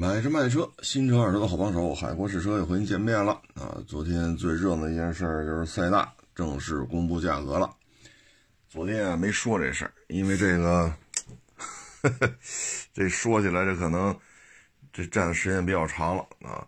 [0.00, 3.76] 买车卖车，新车二手的好帮手，海阔试车又和您见面了啊！
[3.86, 7.70] 昨天最热闹的一件事就是塞纳正式公布价格了。
[8.66, 10.90] 昨天啊没说这事儿，因为这个，
[12.94, 14.18] 这说起来这可能
[14.90, 16.66] 这占的时间比较长了啊。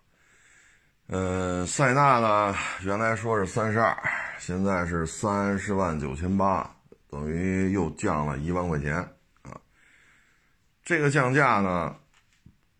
[1.06, 3.96] 呃，塞纳呢原来说是三十二，
[4.38, 6.70] 现在是三十万九千八，
[7.08, 8.96] 等于又降了一万块钱
[9.40, 9.58] 啊。
[10.84, 11.96] 这个降价呢？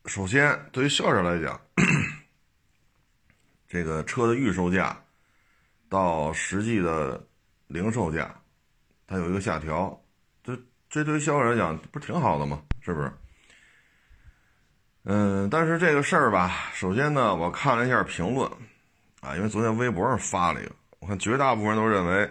[0.07, 1.61] 首先，对于销售来讲，
[3.69, 5.01] 这个车的预售价
[5.89, 7.25] 到实际的
[7.69, 8.35] 零售价，
[9.07, 10.03] 它有一个下调，
[10.43, 10.59] 这
[10.91, 12.63] 这对于销售来讲不是挺好的吗？
[12.81, 13.13] 是不是？
[15.05, 18.51] 嗯，但是这个事儿吧，首先呢，我看了一下评论
[19.21, 22.29] 啊，因为昨天微博上发了一个，我看绝大部分人都认为，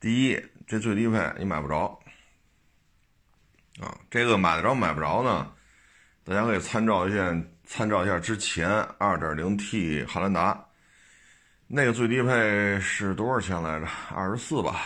[0.00, 1.98] 第一，这最低配你买不着
[3.80, 5.52] 啊，这个买得着买不着呢？
[6.30, 8.70] 大家可以参照一下，参照一下之前
[9.00, 10.64] 2.0T 汉兰达，
[11.66, 13.88] 那个最低配是多少钱来着？
[14.14, 14.80] 二十四吧，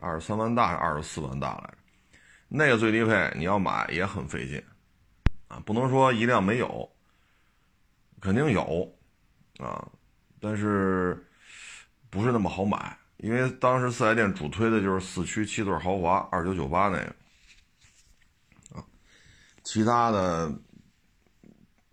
[0.00, 1.74] 二十三万大还是二十四万大来着？
[2.48, 4.60] 那个最低配你要买也很费劲，
[5.46, 6.90] 啊，不能说一辆没有，
[8.20, 8.92] 肯定有，
[9.60, 9.86] 啊，
[10.40, 11.24] 但是
[12.10, 17.14] 不是那么好买，因为当时四 S 店主推的就是四驱七座豪华二九九八那个。
[19.64, 20.52] 其他的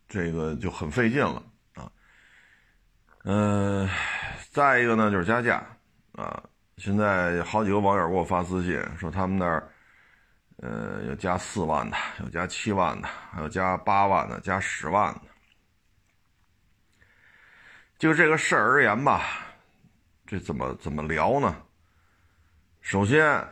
[0.07, 1.41] 这个就很费劲了
[1.73, 1.89] 啊，
[3.23, 3.89] 嗯，
[4.51, 5.65] 再一个呢就是加价
[6.11, 6.43] 啊，
[6.77, 9.71] 现在好几个网友给我发私信说他们那儿，
[10.57, 15.21] 呃，要加四万的，要加七万的，还有加八万的，加十万的。
[17.97, 19.23] 就这个事儿而言吧，
[20.27, 21.55] 这怎么怎么聊呢？
[22.81, 23.47] 首先，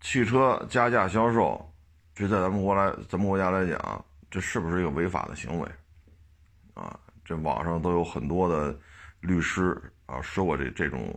[0.00, 1.64] 汽车加价销售。
[2.18, 5.70] 这在咱们国来，咱们国家来讲，这是不是一个违法的行为？
[6.74, 8.76] 啊，这网上都有很多的
[9.20, 11.16] 律师啊说过这这种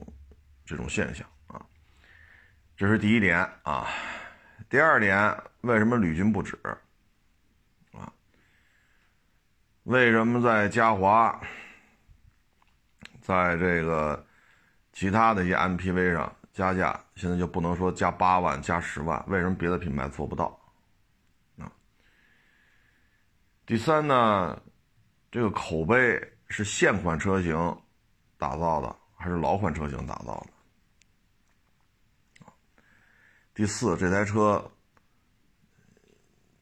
[0.63, 1.65] 这种现象啊。
[2.77, 3.87] 这是第一点啊。
[4.69, 6.55] 第二点，为什么屡禁不止？
[7.93, 8.13] 啊，
[9.85, 11.41] 为什么在嘉华，
[13.21, 14.23] 在这个
[14.93, 19.25] 其他的一些 MPV 上加价，现在就不能说加八万、加十万？
[19.27, 20.55] 为什么别的品牌做不到？
[23.71, 24.61] 第三呢，
[25.31, 27.55] 这个口碑是现款车型
[28.37, 30.45] 打造的，还是老款车型打造
[32.41, 32.51] 的？
[33.53, 34.69] 第四，这台车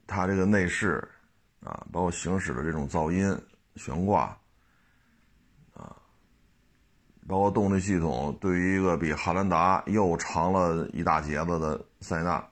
[0.06, 1.04] 它这个内饰
[1.62, 3.36] 啊，包括行驶的这种噪音、
[3.76, 4.26] 悬挂
[5.74, 5.98] 啊，
[7.28, 12.48] 包括动力系统，对于一个比汉兰达又长了一大截子的塞纳，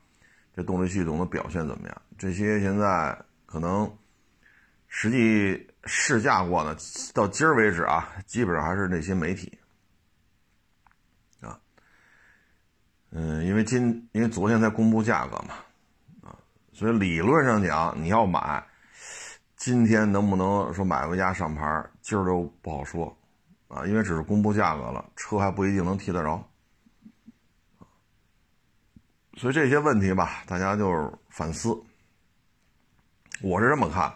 [0.52, 2.02] 这动力系统的表现怎么样？
[2.18, 3.88] 这些现在可能。
[4.88, 6.76] 实际试驾过呢，
[7.14, 9.56] 到今儿为止啊，基本上还是那些媒体。
[11.40, 11.60] 啊，
[13.10, 15.54] 嗯，因为今因为昨天才公布价格嘛，
[16.22, 16.34] 啊，
[16.72, 18.66] 所以理论上讲，你要买，
[19.56, 23.16] 今天能不能说买回家上牌，今儿都不好说。
[23.68, 26.42] 啊，因为只是公布价格了，车还不一定能提得着，
[29.36, 31.78] 所以这些问题吧，大家就是反思，
[33.42, 34.10] 我是这么看。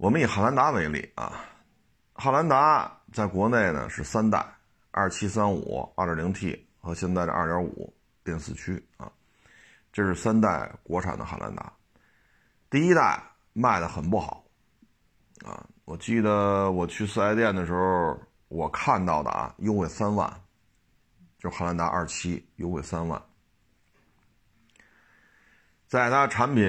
[0.00, 1.44] 我们以汉兰达为例啊，
[2.14, 4.42] 汉兰达在国内呢是三代，
[4.92, 7.92] 二七三五、二点零 T 和现在的二点五
[8.24, 9.12] 电四驱啊，
[9.92, 11.70] 这是三代国产的汉兰达。
[12.70, 13.22] 第一代
[13.52, 14.42] 卖的很不好
[15.44, 18.18] 啊，我记得我去四 S 店的时候，
[18.48, 20.32] 我看到的啊，优惠三万，
[21.38, 23.22] 就汉兰达二七优惠三万，
[25.86, 26.64] 在它产品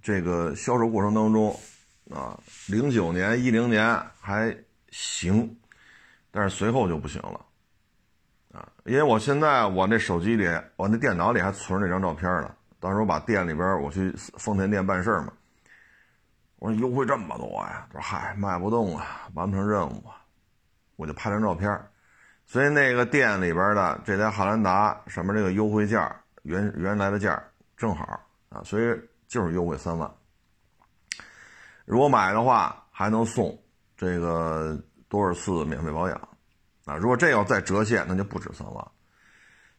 [0.00, 1.52] 这个销售过程当中。
[2.10, 2.38] 啊，
[2.68, 4.56] 零九年、一零年还
[4.90, 5.54] 行，
[6.30, 7.44] 但是随后就不行了，
[8.52, 10.46] 啊，因为我现在我那手机里，
[10.76, 12.54] 我那电脑里还存着那张照片呢。
[12.80, 15.32] 当时我把店里边我去丰田店办事嘛，
[16.60, 20.22] 我说优惠这么多呀，他说嗨卖不动啊，完不成任务啊，
[20.96, 21.68] 我就拍张照片。
[22.46, 26.14] 所以那个店里边的这台汉兰达上面这个优惠价
[26.44, 27.38] 原原来的价
[27.76, 28.18] 正好
[28.48, 30.10] 啊，所以就是优惠三万。
[31.88, 33.58] 如果买的话，还能送
[33.96, 36.28] 这个多少次免费保养
[36.84, 36.96] 啊？
[36.96, 38.88] 如果这要再折现，那就不止三万。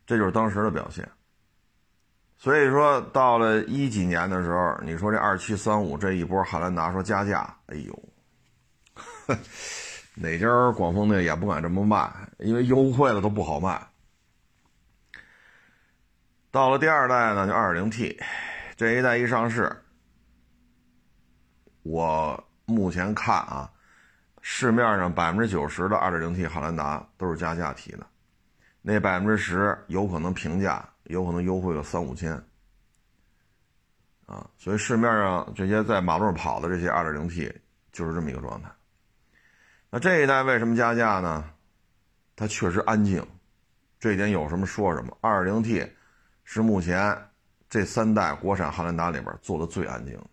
[0.08, 1.08] 这就是当时的表现。
[2.36, 8.04] 所以说，到了一几年的时候，你说这二七三五这一波汉兰达说加价，哎呦，
[10.16, 13.80] 哪家广丰的也不敢这么卖，因为优惠了都不好卖。
[16.50, 18.20] 到了第二代呢，就二点零 T，
[18.76, 19.84] 这一代一上市。
[21.90, 23.68] 我目前看啊，
[24.42, 28.06] 市面上百分之九十的 2.0T 汉兰达都是加价提的，
[28.84, 32.32] 那百分之十有可能平价，有可能优惠个三五千。
[34.28, 37.52] 啊，所以市面上这些在马路上跑的这些 2.0T
[37.92, 38.70] 就是这么一个状态。
[39.90, 41.44] 那这一代为什么加价呢？
[42.36, 43.26] 它确实安静，
[44.00, 45.18] 这一点有什么说什么。
[45.22, 45.90] 2.0T
[46.44, 47.18] 是目前
[47.68, 50.28] 这三代国产汉兰达里边做的最安静的。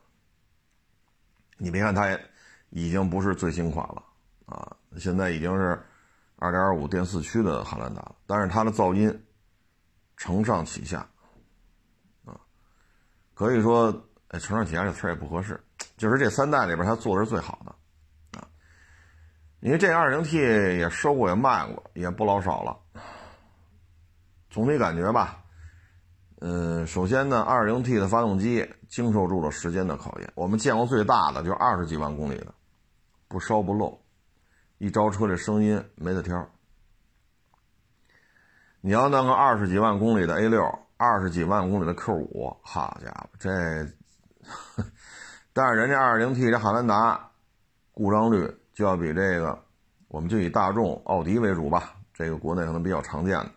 [1.57, 2.19] 你别看它
[2.71, 4.03] 已经不是最新款了
[4.47, 5.79] 啊，现在已经是
[6.39, 9.27] 2.5电四驱的汉兰达了，但是它的噪音
[10.17, 10.99] 承上启下
[12.25, 12.39] 啊。
[13.35, 13.91] 可以说，
[14.29, 15.63] 哎，承上启下这词儿也不合适，
[15.97, 18.49] 就是这三代里边，它做的是最好的，啊，
[19.61, 22.79] 因为这 2.0T 也收过也卖过，也不老少了。
[24.51, 25.43] 总体感觉吧，
[26.41, 30.33] 嗯，首先呢，2.0T 的发动机经受住了时间的考验。
[30.35, 32.55] 我们见过最大的就二十几万公里的，
[33.29, 33.99] 不烧不漏，
[34.79, 36.49] 一着车这声音没得挑。
[38.81, 40.79] 你要弄个二十几万公里的 A6。
[40.99, 43.51] 二十几万公里的 Q 五，好家伙，这，
[45.53, 47.33] 但是人家二点零 T 这汉兰达，
[47.93, 49.63] 故障率就要比这个，
[50.09, 53.51] 我们就以大众、奥迪为主吧，这个国内可能比较常见的，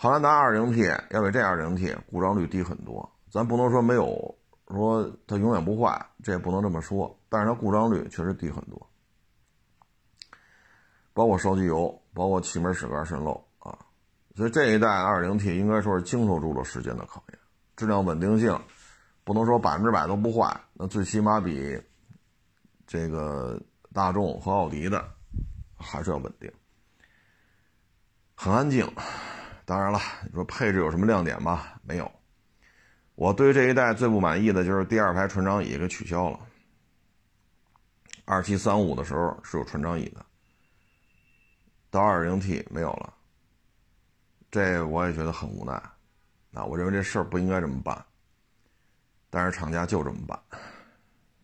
[0.00, 3.10] 汉兰达二点零 T 要比这二点零 T 故障率低很多。
[3.32, 4.32] 咱不能说没有，
[4.68, 8.88] 说它永远不坏，这也不能这么说，但是它故障率确实低很多，
[11.12, 13.76] 包括烧机油，包括气门室盖渗漏啊。
[14.36, 17.38] 所以这一代 2.0T 应该说是经受住了时间的考验，
[17.74, 18.56] 质量稳定性
[19.24, 21.76] 不能说百分之百都不坏，那最起码比
[22.86, 23.60] 这个
[23.92, 25.04] 大众和奥迪的
[25.76, 26.48] 还是要稳定，
[28.36, 28.88] 很安静。
[29.68, 31.62] 当然了，你说配置有什么亮点吗？
[31.82, 32.10] 没有。
[33.16, 36.40] 我对这一代最不满意的就是第二排船长椅给取消了。
[38.24, 40.24] 二七三五的时候是有船长椅的，
[41.90, 43.12] 到 2.0T 没有了。
[44.50, 45.72] 这我也觉得很无奈，
[46.54, 48.02] 啊，我认为这事儿不应该这么办，
[49.28, 50.40] 但是厂家就这么办，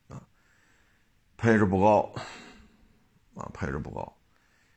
[0.08, 0.16] 啊，
[1.36, 2.10] 配置不高，
[3.34, 4.16] 啊，配置不高，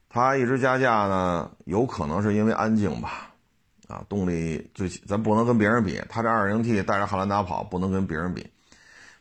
[0.09, 3.26] 它一直加价呢，有可能是因为安静吧，
[3.87, 8.45] 啊，动力最咱不能跟别人比，它这 2.0T 带着汉兰达跑不能跟别人比，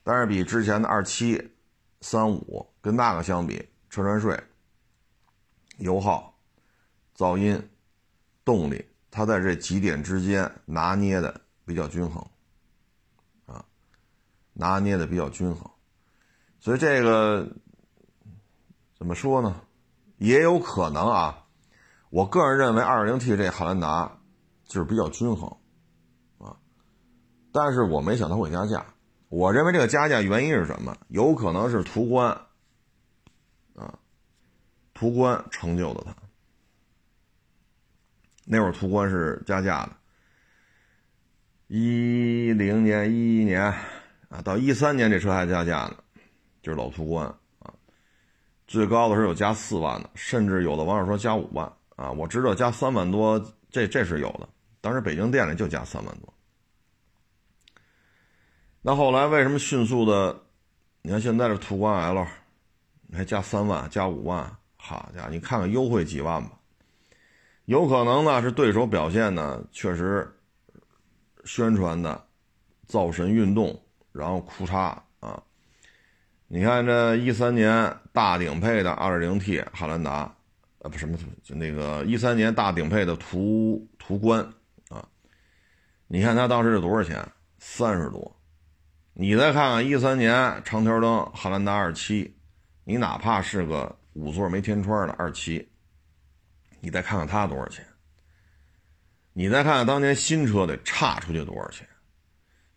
[0.02, 1.48] 但是比之前的27、
[2.00, 3.56] 35跟那个相比，
[3.88, 4.38] 车船税、
[5.78, 6.36] 油耗、
[7.16, 7.60] 噪音、
[8.44, 8.84] 动力。
[9.10, 12.22] 它在这几点之间拿捏的比较均衡，
[13.46, 13.64] 啊，
[14.52, 15.70] 拿捏的比较均衡，
[16.60, 17.48] 所以这个
[18.98, 19.58] 怎么说呢？
[20.18, 21.44] 也有可能啊，
[22.10, 24.15] 我个人认为二零 T 这汉兰达
[24.66, 25.48] 就是比较均衡，
[26.38, 26.56] 啊，
[27.52, 28.84] 但是我没想到会加价。
[29.28, 30.96] 我认为这个加价原因是什么？
[31.08, 32.30] 有可能是途观，
[33.74, 33.98] 啊，
[34.94, 36.14] 途观成就的它。
[38.44, 39.92] 那会儿途观是加价的，
[41.66, 43.62] 一零年、一一年
[44.28, 45.96] 啊，到一三年这车还加价呢，
[46.62, 47.26] 就是老途观
[47.58, 47.74] 啊，
[48.68, 54.48] 最高的时候有加四万的，甚至有的网友说加五万啊，我知道加三万多，这这是有的，
[54.86, 56.32] 当时北京店里就加三万多。
[58.82, 60.40] 那后来为什么迅速的？
[61.02, 62.24] 你看现在这途观 L，
[63.12, 66.52] 还加三万、加五万，好家伙，你看看优惠几万吧。
[67.64, 70.32] 有可能呢，是对手表现呢，确实
[71.44, 72.24] 宣传的
[72.86, 73.76] 造神运动，
[74.12, 75.42] 然后库叉啊。
[76.46, 80.32] 你看这一三年大顶配的 2.0T 汉兰达，
[80.78, 84.48] 呃，不什么就那个一三年大顶配的途途观，
[86.08, 87.26] 你看它当时是多少钱？
[87.58, 88.40] 三十多。
[89.12, 92.30] 你再看看一三年长条灯汉兰达2.7，
[92.84, 95.66] 你哪怕是个五座没天窗的2.7。
[96.80, 97.84] 你再看看它多少钱？
[99.32, 101.88] 你再看看当年新车得差出去多少钱？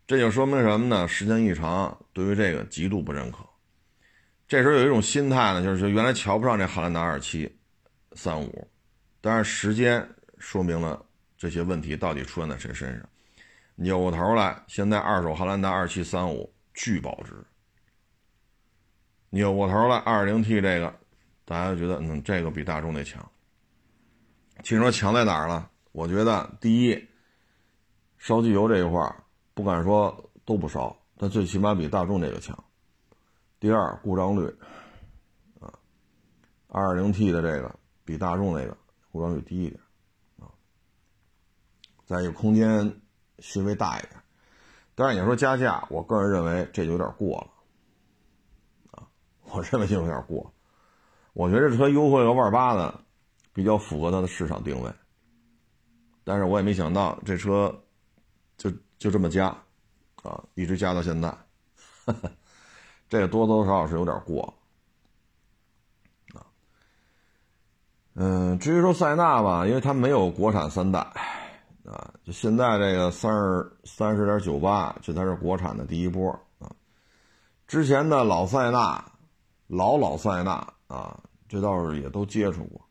[0.07, 1.07] 这就说明什么呢？
[1.07, 3.47] 时间一长，对于这个极度不认可。
[4.47, 7.59] 这时候有一种心态呢，就是原来瞧不上这汉兰达二七
[8.13, 8.67] 三五，
[9.21, 10.09] 但是时间
[10.39, 11.05] 说明了
[11.37, 13.07] 这些问题到底出现在谁身上。
[13.81, 17.33] 扭过头来，现在二手汉兰达二七三五巨保值。
[19.29, 20.93] 扭过头来，二零 T 这个，
[21.45, 23.25] 大家觉得嗯，这个比大众那强。
[24.63, 25.71] 听说强在哪儿了？
[25.93, 27.07] 我觉得第一，
[28.17, 29.15] 烧机油这一块
[29.53, 32.61] 不敢说都不烧，但最起码比大众这个强。
[33.61, 34.53] 第二，故障率，
[35.61, 35.71] 啊
[36.67, 38.77] ，2.0T 的这个比大众那个
[39.09, 39.79] 故障率低一点，
[40.39, 40.51] 啊，
[42.05, 42.93] 再一个空间
[43.41, 44.11] 稍微大一点。
[44.95, 49.07] 当然你说加价，我个人认为这就有点过了，啊
[49.45, 50.53] 我认为就有点过。
[51.33, 52.99] 我觉得这车优惠个万八的，
[53.53, 54.91] 比较符合它的市场定位。
[56.25, 57.73] 但是我也没想到这车
[58.57, 59.47] 就就这么加，
[60.21, 61.33] 啊，一直加到现在，
[63.07, 64.53] 这个多多少少是有点过，
[66.33, 66.45] 啊，
[68.15, 71.07] 嗯，至于说塞纳吧，因为它没有国产三代，
[71.91, 76.69] 啊，就现在这个三十三十点九八，这才是国产的第一波啊，
[77.67, 79.03] 之前的老塞纳，
[79.67, 82.81] 老老塞纳啊，这倒是也都接触过，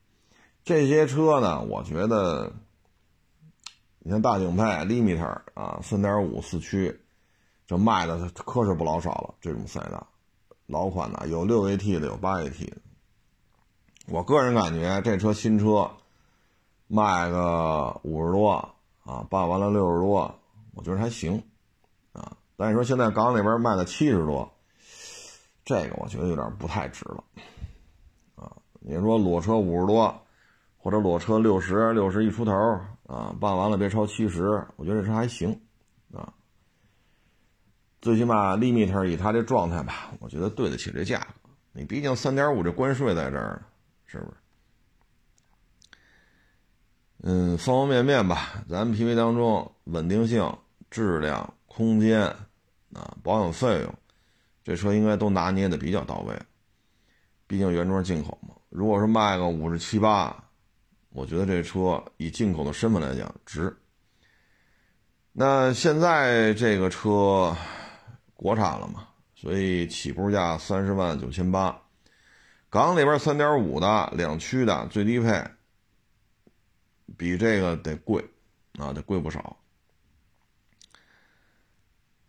[0.64, 2.52] 这些车呢，我觉得。
[4.00, 6.98] 你看大顶配 Limiter 啊，三点五四驱，
[7.66, 9.34] 这卖的可是不老少了。
[9.38, 10.02] 这种塞纳，
[10.66, 12.76] 老款的有六 AT 的，有八 AT 的。
[14.06, 15.90] 我个人感觉这车新车
[16.86, 18.66] 卖个五十多
[19.08, 20.38] 啊，办完了六十多，
[20.74, 21.42] 我觉得还行
[22.12, 22.36] 啊。
[22.56, 24.52] 但是说现在港里边卖的七十多，
[25.64, 27.24] 这个我觉得有点不太值了
[28.34, 28.52] 啊。
[28.80, 30.14] 你说裸车五十多，
[30.76, 32.52] 或者裸车六十六十一出头。
[33.08, 35.58] 啊，办完了别超七十，我觉得这车还行，
[36.12, 36.30] 啊，
[38.02, 41.48] 最起码 limit 以他这状态吧，我觉得对得起这价格。
[41.72, 43.64] 你毕竟三点五这关税在这儿，
[44.04, 44.36] 是不是？
[47.22, 50.52] 嗯，方方面面吧，咱们 P V 当中稳定性、
[50.90, 52.22] 质量、空间
[52.94, 53.94] 啊，保养费用，
[54.64, 56.34] 这车应该都拿捏的比较到位。
[57.46, 60.44] 毕竟原装进口嘛，如果说卖个五十七八。
[61.10, 63.74] 我觉得这车以进口的身份来讲值。
[65.32, 67.56] 那现在这个车
[68.34, 71.80] 国产了嘛，所以起步价三十万九千八，
[72.68, 75.42] 港里边三点五的两驱的最低配，
[77.16, 78.24] 比这个得贵
[78.78, 79.56] 啊，得贵不少。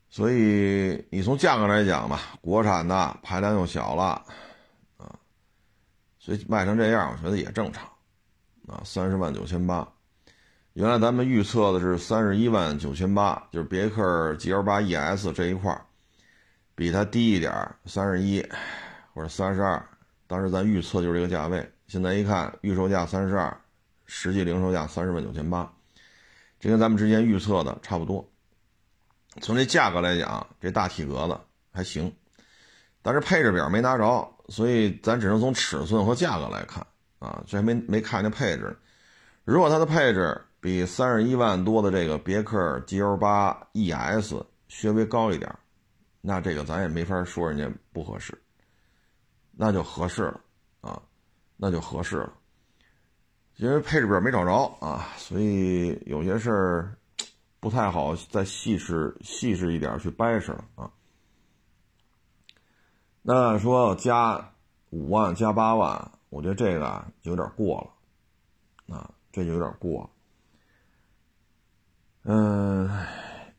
[0.09, 4.25] 所以你从价格来讲吧，国产的排量又小了
[4.97, 5.19] 啊，
[6.17, 7.87] 所以卖成这样，我觉得也正常。
[8.67, 9.87] 啊，三十万九千八，
[10.73, 15.75] 原来咱们预测的是三十一万九千八，就是别克 GL 八 ES 这一块
[16.75, 17.51] 比它低一点
[17.85, 18.45] 三十一
[19.13, 19.83] 或者三十二。
[20.27, 23.61] 当时咱预测就是这个价位，现在一看预售价三十二，
[24.09, 25.71] 实际零售价三十万九千八，
[26.59, 28.27] 这跟咱们之前预测的差不多。
[29.39, 31.39] 从这价格来讲，这大体格子
[31.71, 32.11] 还行，
[33.03, 36.85] 但是配置表没拿着，所以咱只能从尺寸和价格来看。
[37.19, 38.75] 啊，这还没没看这配置，
[39.43, 44.35] 如果它的配置比三十一万多的这个别克 GL 八 ES
[44.69, 45.53] 稍微高一点，
[46.21, 48.41] 那这个咱也没法说人家不合适，
[49.51, 50.39] 那就合适了
[50.79, 51.01] 啊，
[51.57, 52.33] 那就合适了，
[53.59, 56.97] 因为配置表没找着啊，所以有些事儿
[57.59, 60.89] 不太好再细致细致一点去掰扯了啊。
[63.21, 64.53] 那说加
[64.89, 66.11] 五万加八万。
[66.29, 67.81] 我觉得这个啊有点过
[68.87, 70.07] 了，啊，这就有点过。
[72.21, 72.87] 嗯，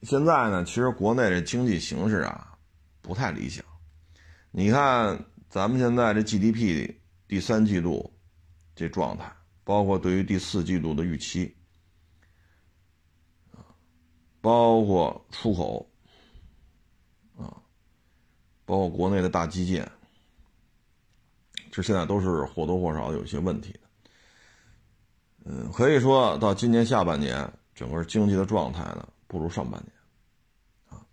[0.03, 2.57] 现在呢，其实国内这经济形势啊
[3.03, 3.65] 不太理想。
[4.53, 6.95] 你看咱们现在这 GDP
[7.27, 8.13] 第三季度
[8.77, 9.33] 这状态，
[9.71, 11.55] 包括对于第四季度的预期，
[14.41, 15.89] 包括出口，
[17.37, 17.63] 啊，
[18.65, 19.89] 包括国内的大基建。
[21.71, 23.81] 这现在都是或多或少有一些问题的，
[25.45, 29.93] 嗯，可以说到今年下半年，整个经济的状态呢不如上半年，
[30.89, 31.07] 啊，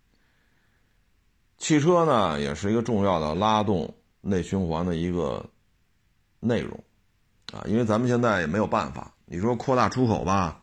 [1.59, 5.47] 汽车呢也是一个重要的拉动内循环的一个
[6.39, 6.83] 内容，
[7.53, 10.61] 啊，因为咱们现在也没有办法，你说扩大出口吧，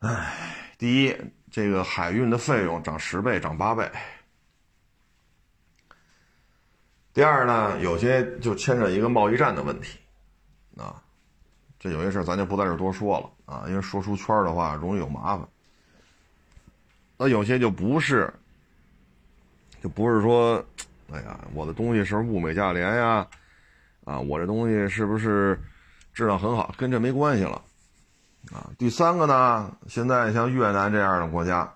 [0.00, 1.16] 唉，第一，
[1.50, 3.90] 这个海运的费用涨十倍、涨八倍。
[7.14, 9.98] 第二呢，有些就牵扯一个贸易战的问题，
[10.76, 11.02] 啊，
[11.78, 15.46] 这有些事咱就不在这多说了啊，因为说出圈的话容易有麻烦。
[17.18, 18.32] 那有些就不是，
[19.82, 20.64] 就不是说，
[21.12, 23.26] 哎呀，我的东西是物美价廉呀，
[24.04, 25.62] 啊我这东西是不是
[26.12, 27.62] 质量很好，跟这没关系了，
[28.52, 28.70] 啊。
[28.76, 31.72] 第三个呢，现在像越南这样的国家，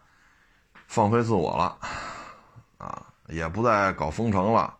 [0.88, 1.78] 放飞自我了，
[2.78, 4.76] 啊，也不再搞封城了。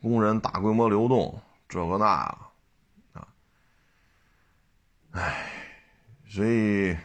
[0.00, 2.26] 工人大规模流动，这个那
[3.14, 3.28] 个，啊，
[5.12, 5.50] 唉，
[6.28, 6.96] 所以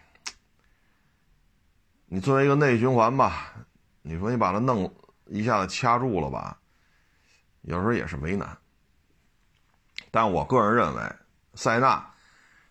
[2.08, 3.54] 你作为一个内循环吧，
[4.02, 4.92] 你说你把它弄
[5.28, 6.58] 一下子掐住了吧，
[7.62, 8.58] 有时候也是为难。
[10.18, 11.16] 但我个人认为，
[11.54, 12.04] 塞纳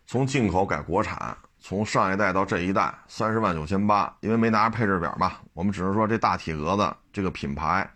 [0.05, 7.89] 从进口改国产，从上一代到这一代，三十万九千八，因为没拿着配置表吧，我们只能说这大体格子这个品牌，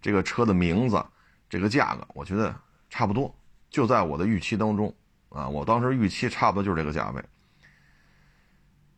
[0.00, 1.04] 这个车的名字。
[1.50, 2.54] 这个价格，我觉得
[2.88, 3.34] 差不多，
[3.68, 4.94] 就在我的预期当中
[5.28, 5.46] 啊。
[5.46, 7.22] 我当时预期差不多就是这个价位。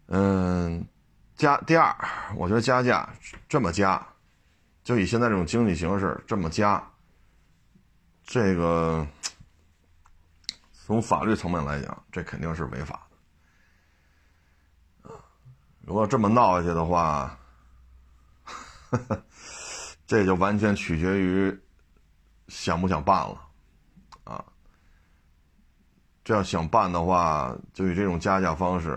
[0.06, 0.86] 嗯，
[1.34, 1.92] 加第二，
[2.36, 3.08] 我觉得加价
[3.48, 4.04] 这么加，
[4.84, 6.80] 就以现在这种经济形势这么加，
[8.24, 9.06] 这个
[10.90, 13.06] 从法律层面来讲，这肯定是违法
[15.04, 15.14] 的。
[15.82, 17.38] 如果这么闹下去的话，
[20.04, 21.56] 这就完全取决于
[22.48, 23.40] 想不想办了
[24.24, 24.44] 啊。
[26.24, 28.90] 这要想办的话，就以这种加价方式。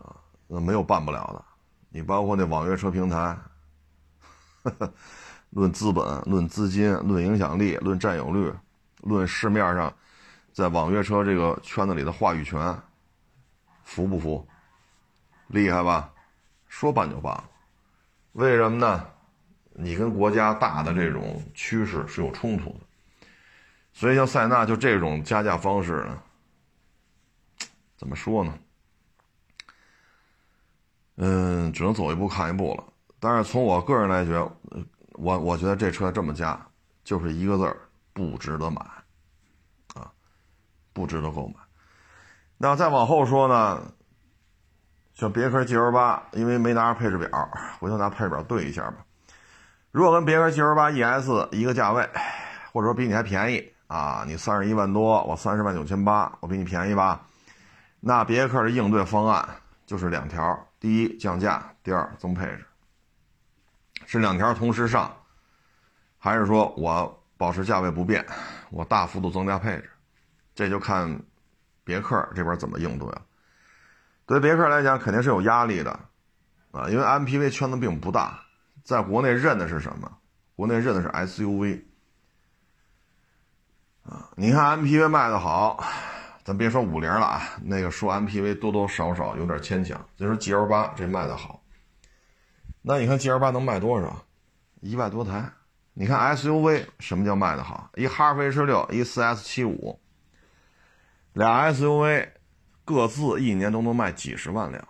[0.00, 0.16] 啊
[0.48, 1.44] 那没有办不了的，
[1.90, 3.38] 你包括那网约车平台，
[5.50, 8.52] 论资本、论资金、论影响力、论占有率、
[9.02, 9.94] 论市面上
[10.56, 12.74] 在网约车这个圈子里的话语权，
[13.84, 14.48] 服不服？
[15.48, 16.10] 厉害吧？
[16.66, 17.44] 说办就办，
[18.32, 19.06] 为什么呢？
[19.74, 22.80] 你跟国家大的这种趋势是有冲突的，
[23.92, 26.18] 所以像塞纳就这种加价方式呢，
[27.98, 28.58] 怎么说呢？
[31.16, 32.84] 嗯，只能走一步看一步了。
[33.20, 34.50] 但是从我个人来觉，
[35.12, 36.58] 我我觉得这车这么加，
[37.04, 37.76] 就是一个字儿，
[38.14, 38.80] 不值得买，
[40.96, 41.54] 不值得购买。
[42.56, 43.92] 那再往后说呢，
[45.12, 47.28] 像别克 GL 八，因为没拿着配置表，
[47.78, 49.04] 回头拿配置表对一下吧。
[49.90, 52.08] 如果跟别克 GL 八 ES 一个价位，
[52.72, 57.20] 或者说比你还便宜啊，你三十一万多，我三十万九千八，我比你便宜吧？
[58.00, 59.46] 那别克的应对方案
[59.84, 60.66] 就是两条。
[60.80, 62.64] 第一降价，第二增配置，
[64.06, 65.14] 是两条同时上，
[66.18, 68.24] 还是说我保持价位不变，
[68.70, 69.90] 我大幅度增加配置？
[70.56, 71.22] 这就看
[71.84, 73.22] 别克这边怎么应对了。
[74.26, 75.92] 对别克来讲，肯定是有压力的
[76.72, 78.42] 啊，因为 MPV 圈子并不大，
[78.82, 80.18] 在国内认的是什么？
[80.56, 81.82] 国内认的是 SUV
[84.02, 84.30] 啊。
[84.34, 85.84] 你看 MPV 卖的好。
[86.44, 90.00] 咱别说五菱了啊，那个说 MPV 多多少少有点牵强。
[90.16, 91.60] 就说 GL 八这卖的好，
[92.82, 94.24] 那你看 GL 八能卖多少？
[94.80, 95.50] 一万多台。
[95.92, 97.90] 你看 SUV 什么叫卖的好？
[97.96, 99.98] 一哈弗 H 六，一四 S 七五，
[101.44, 102.28] 俩 SUV
[102.84, 104.88] 各自一年都能卖几十万辆。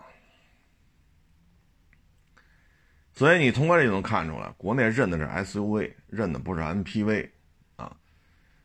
[3.12, 7.30] 所以你通过这就能看出来，国内认的是 SUV，认的不是 MPV
[7.76, 7.96] 啊。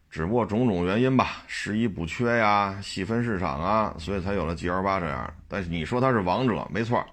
[0.09, 5.33] 只不过种种原因吧，十一补缺呀，细分市场啊，所以才有了 G L 八这样。
[5.47, 7.03] 但是你说它是王者，没错。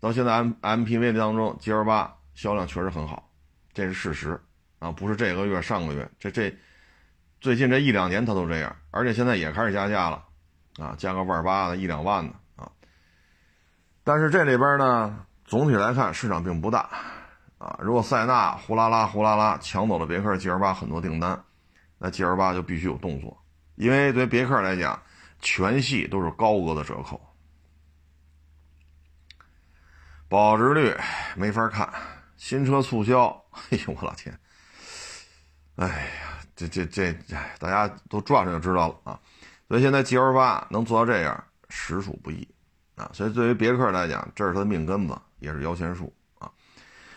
[0.00, 3.30] 到现在 M M P V 当中，G L 八销量确实很好，
[3.72, 4.40] 这是事实
[4.80, 6.52] 啊，不是这个月、上个月，这这
[7.40, 10.24] 最近这一两年它都这样，而且现在也开始加价了
[10.78, 12.70] 啊，加个万八的、一两万的啊。
[14.04, 16.88] 但是这里边呢，总体来看市场并不大
[17.58, 17.78] 啊。
[17.80, 21.42] 如果塞纳呼啦啦、呼啦啦抢走了别克 G L 八很多订单。
[21.98, 23.42] 那 G L 八就必须有动作，
[23.76, 25.02] 因为对别克来讲，
[25.40, 27.18] 全系都是高额的折扣，
[30.28, 30.94] 保值率
[31.36, 31.90] 没法看，
[32.36, 33.28] 新车促销，
[33.70, 34.38] 哎呦我老天，
[35.76, 39.20] 哎呀，这这这，哎大家都转转就知道了啊。
[39.68, 42.48] 所以现在 G L 八能做到这样，实属不易
[42.96, 43.08] 啊。
[43.12, 46.50] 所以对于别克来讲，这是它的命根子，也是摇钱树啊。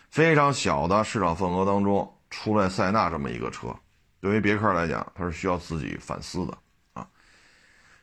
[0.10, 3.75] 非常小的市场份额当中，出来塞纳这么一个车。
[4.19, 6.58] 对于别克来讲，它是需要自己反思的
[6.93, 7.08] 啊。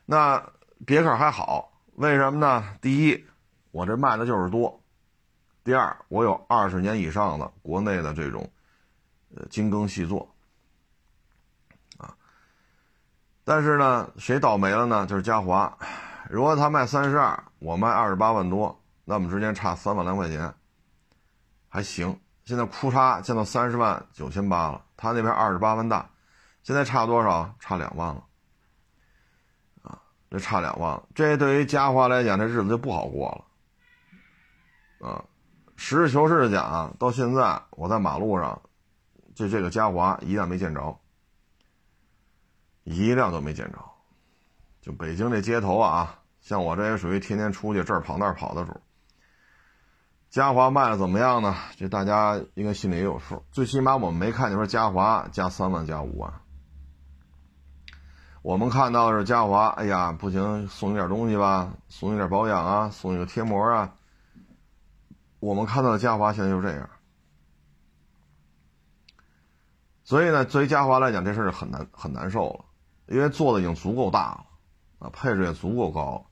[0.07, 0.43] 那
[0.87, 2.79] 别克还好，为什么呢？
[2.81, 3.27] 第一，
[3.71, 4.81] 我这卖的就是多；
[5.65, 8.51] 第二，我有二十年以上的国内的这种
[9.35, 10.35] 呃精耕细作
[11.99, 12.17] 啊。
[13.49, 15.07] 但是呢，谁倒霉了呢？
[15.07, 15.73] 就是嘉华。
[16.29, 20.53] 如果他卖三十二，我卖二十八万多，那我们之间差三万来块钱，
[21.69, 22.19] 还行。
[22.45, 26.11] 现在库差降到三十万九千八了，他那边二十八万大，
[26.65, 27.55] 现在差多少？
[27.61, 28.25] 差两万了，
[29.85, 29.97] 啊，
[30.29, 31.05] 这差两万了。
[31.15, 33.47] 这对于嘉华来讲，这日子就不好过
[35.01, 35.25] 了，啊，
[35.77, 38.61] 实事求是的讲，到现在我在马路上，
[39.37, 40.99] 就这个嘉华一旦没见着，
[42.87, 43.79] 一辆都没见着。
[44.81, 48.81] 就北京这街头啊，像我这也属于天天出去这儿跑那儿跑的主。
[50.31, 51.57] 嘉华卖的怎么样呢？
[51.77, 53.43] 这大家应该心里也有数。
[53.51, 56.33] 最起码我们没看见说嘉华加三万加五万，
[58.43, 63.95] 我们看到的是嘉华，哎呀，不行，送你点东西吧，送你点保养啊，送你个贴膜啊。
[65.41, 66.89] 我们看到的嘉华现在就这样。
[70.05, 72.65] 所以呢，作为嘉华来讲，这事儿很难很难受了，
[73.07, 74.47] 因为做的已经足够大了，
[74.99, 76.25] 啊，配置也足够高了。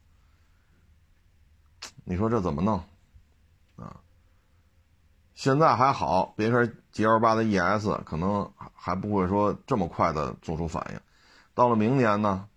[2.05, 2.83] 你说这怎么弄？
[3.77, 4.01] 啊
[5.35, 11.01] 现在还好，别克 GL8 的 ES 可能还不会说这么快的做出反应。
[11.55, 12.49] 到了明年呢？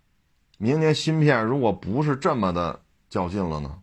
[0.58, 3.82] 明年芯片如果不是这么的较劲了呢？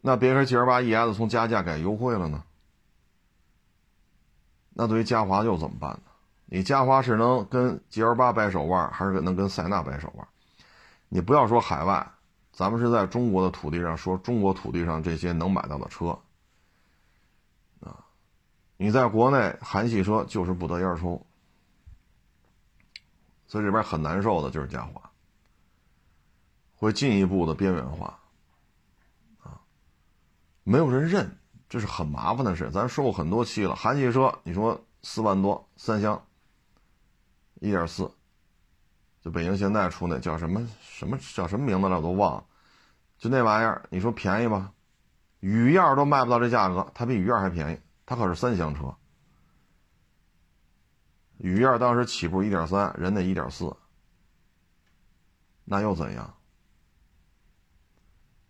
[0.00, 2.44] 那别克 GL8 ES 从加价改优惠了呢？
[4.74, 6.05] 那对于嘉华又怎么办呢？
[6.46, 10.26] 你嘉华是能跟 GL8 掰手腕，还是能跟塞纳掰手腕？
[11.08, 12.12] 你不要说海外，
[12.52, 16.18] 咱们是在中国的土地上说中国土地上这些能买到的车
[17.80, 18.04] 啊。
[18.76, 21.24] 你在国内韩系车就是不得烟抽，
[23.46, 25.10] 所以这边很难受的就是嘉华，
[26.76, 28.18] 会进一步的边缘化
[29.42, 29.60] 啊，
[30.62, 31.38] 没有人认。
[31.68, 33.74] 这是很麻烦的事，咱说过很多期了。
[33.74, 36.25] 韩系车，你说四万多三厢，
[37.60, 38.10] 一点四，
[39.20, 42.44] 就北京现在出那叫什么什么叫什么名字了，我都忘了。
[43.18, 44.72] 就那玩意儿，你说便宜吧？
[45.40, 48.94] 雨燕都卖不到这价格，它比雨燕还便宜，它可是三厢车。
[51.38, 53.74] 雨燕当时起步一点三，人家一点四，
[55.64, 56.34] 那又怎样？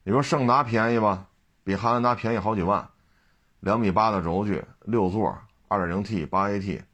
[0.05, 1.29] 你说胜达便宜吧？
[1.65, 2.89] 比汉兰达便宜好几万。
[3.61, 6.85] 两米八的轴距，六座，二点零 T 八 AT，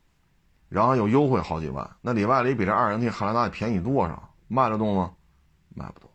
[0.72, 4.34] 然后又优惠好几万，那里外里比这二零 T 汉兰达便宜多少？
[4.48, 5.12] 卖得动吗？
[5.74, 6.08] 卖不动。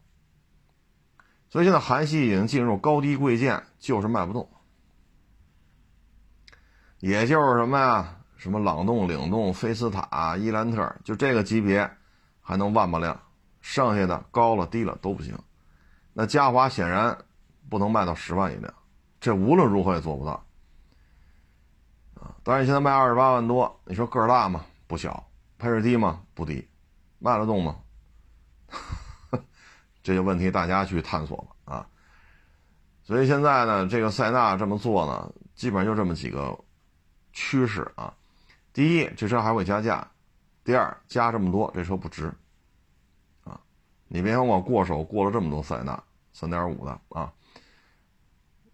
[1.47, 4.49] 所以现在韩系已经进入高低贵贱，就是卖不动。
[6.97, 8.15] 也就是什么呀？
[8.35, 11.87] 什么朗动、领动、菲斯塔、伊兰特，就这个级别
[12.41, 13.19] 还能万把辆，
[13.61, 15.37] 剩下的高了低了都不行。
[16.13, 17.15] 那嘉华显然
[17.69, 18.73] 不能卖到十万一辆，
[19.19, 20.46] 这无论如何也做不到。
[22.43, 24.65] 当然，现在卖二十八万多，你说个儿大吗？
[24.87, 26.21] 不小，配置低吗？
[26.33, 26.67] 不低，
[27.19, 27.77] 卖得动吗？
[30.03, 31.87] 这些问题大家去探索吧啊！
[33.03, 36.57] 所以现在呢，这个塞纳这么做呢，基本上就这么几个
[37.33, 38.13] 趋势啊。
[38.71, 40.07] 第一，这车还会加价；
[40.63, 42.31] 第二，加这么多，这车不值
[43.43, 43.59] 啊！
[44.07, 47.31] 你别看我过手过了这么多塞纳三点五的啊，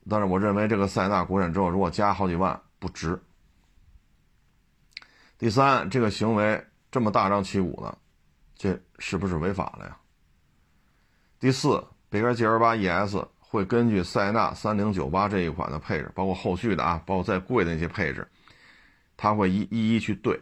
[0.08, 3.20] 但是我认为这个塞纳国产之后，如果加好几万，不值。
[5.44, 7.98] 第三，这个行为这么大张旗鼓的，
[8.56, 9.98] 这是不是违法了呀？
[11.38, 18.26] 第四，别克 GL8 ES 会根据塞纳3098这一款的配置，包括后续的啊，包括再贵的那些配置，
[19.18, 20.40] 它会一一一去对，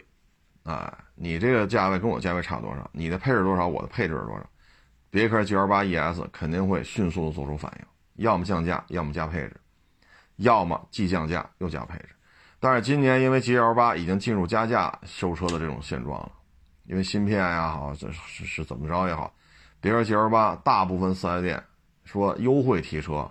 [0.61, 2.87] 啊，你这个价位跟我价位差多少？
[2.93, 3.67] 你的配置多少？
[3.67, 4.47] 我的配置是多少？
[5.09, 9.59] 别克 GL8 ES 肯定会迅速的做出反应，要么降价，要么加配置，
[10.35, 12.09] 要么既降价又加配置。
[12.63, 16.31] 但是今年因为 G L 八已经进入加价收车的这种现状了，
[16.85, 19.33] 因为芯片呀好，这是是怎么着也好，
[19.79, 21.63] 别说 G L 八，大部分四 S 店
[22.03, 23.27] 说优惠提车，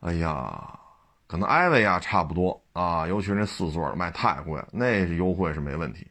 [0.00, 0.80] 哎呀，
[1.26, 6.06] 可能艾维亚差不多啊，尤其是那四座的卖太贵了，那是优惠是没问题。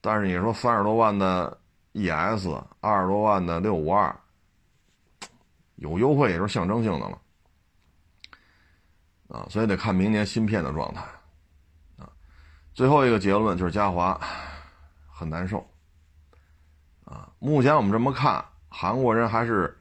[0.00, 1.56] 但是你说三十多万的
[1.92, 2.50] E S，
[2.80, 4.12] 二十多万的六五二，
[5.76, 7.16] 有优惠也是象征性的了。
[9.30, 11.02] 啊，所以得看明年芯片的状态，
[11.96, 12.10] 啊，
[12.74, 14.20] 最后一个结论就是嘉华
[15.08, 15.64] 很难受，
[17.04, 19.80] 啊，目前我们这么看，韩国人还是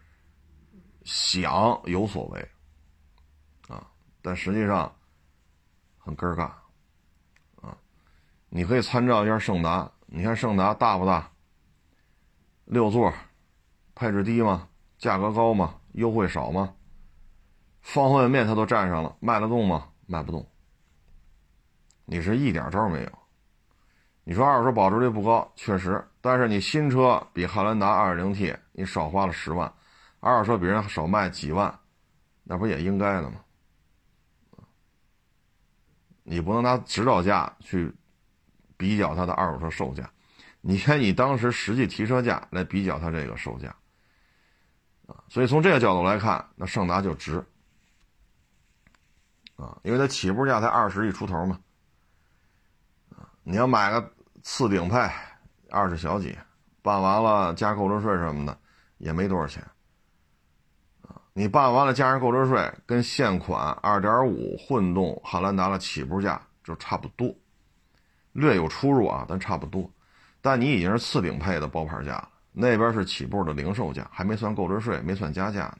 [1.03, 2.49] 想有所为，
[3.67, 3.88] 啊，
[4.21, 4.95] 但实际上
[5.97, 6.43] 很尴尬，
[7.62, 7.75] 啊，
[8.49, 11.27] 你可以参照一下胜达，你看胜达大不大？
[12.65, 13.12] 六座，
[13.95, 14.67] 配置低吗？
[14.99, 15.73] 价格高吗？
[15.93, 16.75] 优惠少吗？
[17.82, 19.88] 方方面面它都占上了，卖得动吗？
[20.06, 20.46] 卖不动。
[22.06, 23.20] 你是一点招没有。
[24.24, 29.72] 你说二手车保值率不高，确实，但是你新车比汉兰达 2.0T 你少花了十万，
[30.20, 31.80] 二手车比人少卖几万，
[32.44, 33.39] 那不也应该的吗？
[36.24, 37.92] 你不能拿指导价去
[38.78, 40.08] 比较它的二手车售价，
[40.62, 43.76] 你看你当时实际提车价来比较它这个售价，
[45.08, 47.44] 啊，所以从这个角度来看，那胜达就值。
[49.60, 51.60] 啊，因为它起步价才二十亿出头嘛，
[53.10, 54.98] 啊，你要买个次顶配，
[55.69, 56.34] 二十小几，
[56.82, 58.58] 办完了加购置税什么的，
[59.00, 59.62] 也没多少钱，
[61.02, 67.36] 啊，你办完了加上购置税，跟现款二点五混动汉兰达的起步价就差不多，
[68.32, 69.91] 略有出入啊，但差不多，
[70.41, 75.80] 但你已经是次顶配的包牌价了，那边是起步的零售价，还没算购置税，没算加价呢，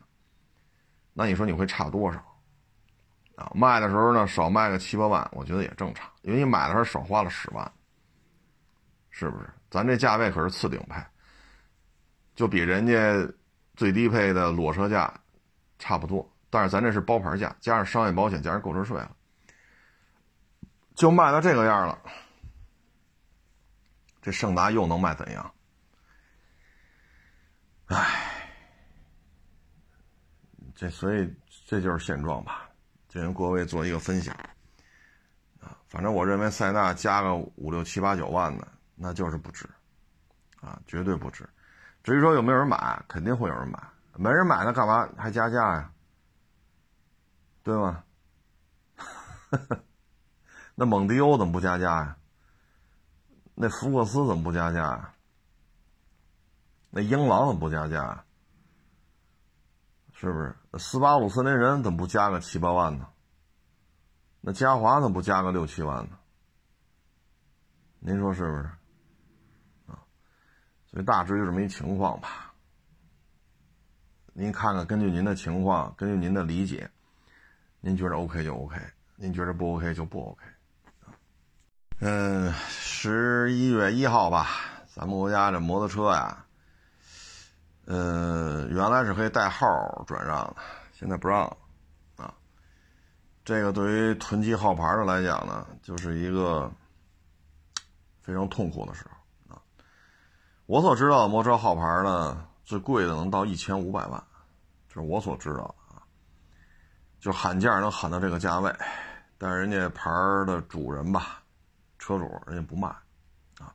[1.14, 2.22] 那你说你会差多少？
[3.40, 7.72] 啊，卖的时候呢，少卖个七八万，我觉得也正常，因为你买的时候少花了十万，
[9.10, 9.50] 是不是？
[9.70, 11.02] 咱这价位可是次顶配，
[12.36, 12.94] 就比人家
[13.76, 15.14] 最低配的裸车价
[15.78, 19.16] 差不多，但是咱这是包牌价，加上商业保险，加上购置税了，
[20.96, 21.98] 就卖到这个样了。
[24.22, 25.54] 这盛达又能卖怎样？
[27.86, 28.54] 唉，
[30.76, 31.34] 这所以
[31.66, 32.69] 这就是现状吧，
[33.10, 34.34] 就跟各位做一个分享
[35.60, 35.76] 啊。
[35.88, 39.68] 反正我认为塞纳加个五六七八九万的，那就是不值
[40.62, 41.48] 啊，绝对不值。
[42.04, 43.78] 至于说有没有人买，肯定会有人买。
[44.16, 45.92] 没人买，那干嘛还加价呀？
[47.64, 48.04] 对吗？
[50.76, 52.18] 那蒙迪欧怎么不加价呀？
[53.56, 55.14] 那福克斯怎么不加价呀？
[56.90, 58.24] 那英朗怎么不加价？
[60.20, 60.54] 是不是？
[60.78, 63.08] 斯巴鲁森林人怎么不加个七八万呢？
[64.42, 66.20] 那嘉华怎么不加个六七万呢？
[68.00, 68.64] 您说是不是？
[69.88, 70.04] 啊，
[70.92, 72.54] 所以大致就这么一情况吧。
[74.34, 76.92] 您看看，根据您的情况，根据您的理解，
[77.80, 78.76] 您觉得 OK 就 OK，
[79.16, 80.44] 您觉得不 OK 就不 OK。
[82.02, 84.48] 嗯，十一月一号吧，
[84.94, 86.46] 咱们国家这摩托车呀，
[87.90, 89.66] 呃，原来是可以带号
[90.06, 90.56] 转让的，
[90.94, 91.58] 现在不让了
[92.18, 92.32] 啊。
[93.44, 96.72] 这个对于囤积号牌的来讲呢，就是一个
[98.22, 99.60] 非常痛苦的时候啊。
[100.68, 104.24] 我所知道的摩托车号牌呢，最贵的能到一千五百万。
[104.88, 106.06] 这是我所知道的啊，
[107.20, 108.72] 就喊价能喊到这个价位，
[109.40, 110.12] 但是人家牌
[110.46, 111.42] 的主人吧，
[111.98, 112.88] 车主人家不卖，
[113.58, 113.74] 啊，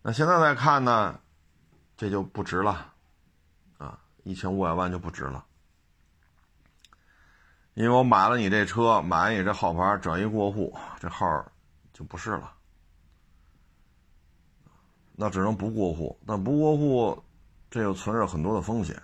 [0.00, 1.18] 那现在再看呢，
[1.96, 2.91] 这就不值了，
[4.22, 5.44] 一千五百万就不值了，
[7.74, 11.26] 因为我买了你这车，买了你这号牌，转一过户，这号
[11.92, 12.52] 就不是了，
[15.12, 17.22] 那只能不过户，但不过户，
[17.70, 19.00] 这又存着很多的风险。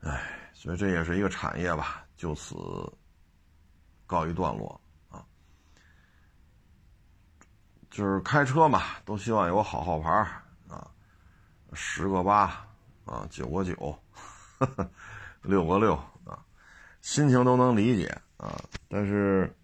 [0.00, 2.54] 唉，所以这也是一个产业吧，就此
[4.06, 5.24] 告一段落啊。
[7.90, 10.42] 就是开车嘛，都希望有个好号牌，
[11.72, 12.66] 十个八
[13.04, 13.98] 啊，九个九，
[15.42, 16.44] 六个六啊，
[17.00, 18.06] 心情都能理解
[18.36, 18.60] 啊。
[18.88, 19.54] 但是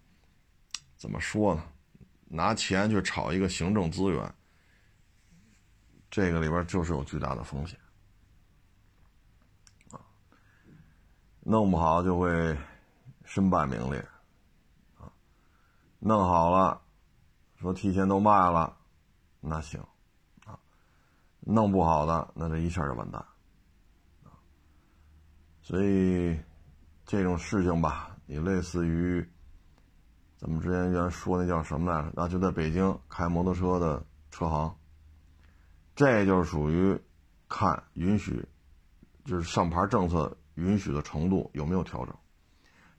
[0.97, 1.63] 怎么说呢？
[2.31, 4.35] 拿钱去炒一个行政资源，
[6.11, 7.79] 这个里边就是有巨大的风险
[9.89, 9.99] 啊。
[11.39, 12.55] 弄不好就会
[13.25, 13.99] 身败名裂，
[14.99, 15.11] 啊，
[15.97, 16.79] 弄好了，
[17.59, 18.77] 说提前都卖了，
[19.39, 19.83] 那行，
[21.41, 23.23] 弄不好的那这一下就完蛋，
[25.61, 26.39] 所以
[27.05, 29.27] 这种事情吧，也类似于
[30.37, 32.21] 咱们之前原来说那叫什么来着？
[32.21, 34.75] 啊，就在北京开摩托车的车行，
[35.95, 36.99] 这就是属于
[37.47, 38.45] 看允许，
[39.25, 40.35] 就是上牌政策。
[40.55, 42.13] 允许的程度有没有调整？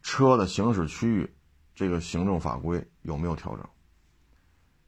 [0.00, 1.30] 车的行驶区域，
[1.74, 3.68] 这个行政法规有没有调整？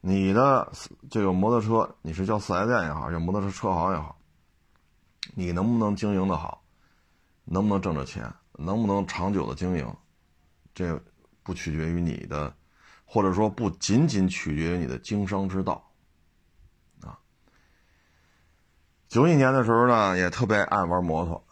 [0.04, 0.72] 你的
[1.08, 4.18] 这个摩托车，你是叫四 S 店也好，叫摩托车车行也好，
[5.36, 6.60] 你能不能经营的好？
[7.44, 8.28] 能不能挣着钱？
[8.58, 9.96] 能不能长久的经营？
[10.74, 11.00] 这
[11.44, 12.52] 不取决于你的，
[13.04, 15.80] 或者说不仅仅取决于你的经商之道。
[17.02, 17.16] 啊，
[19.06, 21.44] 九几年的时候呢，也特别爱玩摩托。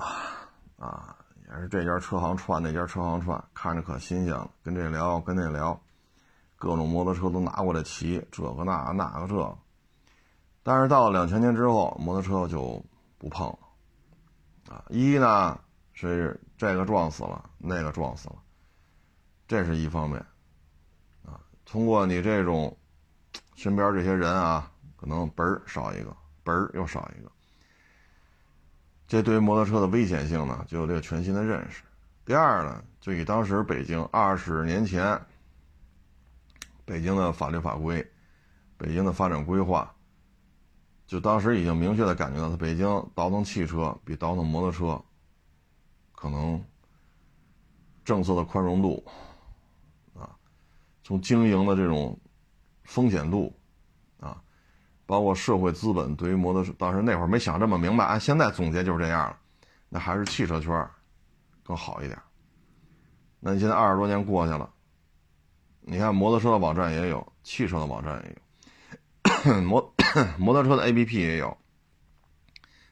[0.76, 4.50] 啊，也是这家车行串那家车行串，看着可新鲜了。
[4.64, 5.80] 跟这聊，跟那聊，
[6.60, 9.58] 各种摩托车都拿过来骑，这个那那个这。
[10.62, 12.84] 但是到了两千年之后，摩托车就
[13.16, 13.58] 不碰了。
[14.68, 15.58] 啊，一呢
[15.94, 18.36] 是这个撞死了，那个撞死了，
[19.48, 20.20] 这是一方面。
[21.24, 22.76] 啊，通过你这种
[23.56, 27.32] 身边这些人啊，可能嘣儿少一个，嘣儿又少一个。
[29.08, 31.82] 这对于摩托车的危险性呢，就有这个全新的认识。
[32.26, 35.18] 第二呢，就以当时北京二十年前
[36.90, 38.05] 北京的法律法规、
[38.76, 39.94] 北京的发展规划，
[41.07, 45.00] 就当时已经明确的感觉到，它北京倒腾汽车比倒腾摩托车
[46.11, 46.61] 可能
[48.05, 49.07] 政策的宽容度
[50.18, 50.35] 啊，
[51.05, 52.18] 从经营的这种
[52.83, 53.57] 风险度。
[54.18, 54.42] 啊
[55.07, 59.38] 包括社会资本对于摩托车，当时那会儿没想这么明白，按现在总结就是这样了。
[59.88, 60.88] 那还是汽车圈
[61.62, 62.18] 更好一点。
[63.38, 64.68] 那你现在二十多年过去了，
[65.82, 68.36] 你看摩托车的网站也有，汽车的网站也
[69.54, 69.94] 有，摩
[70.38, 71.56] 摩托车的 APP 也有，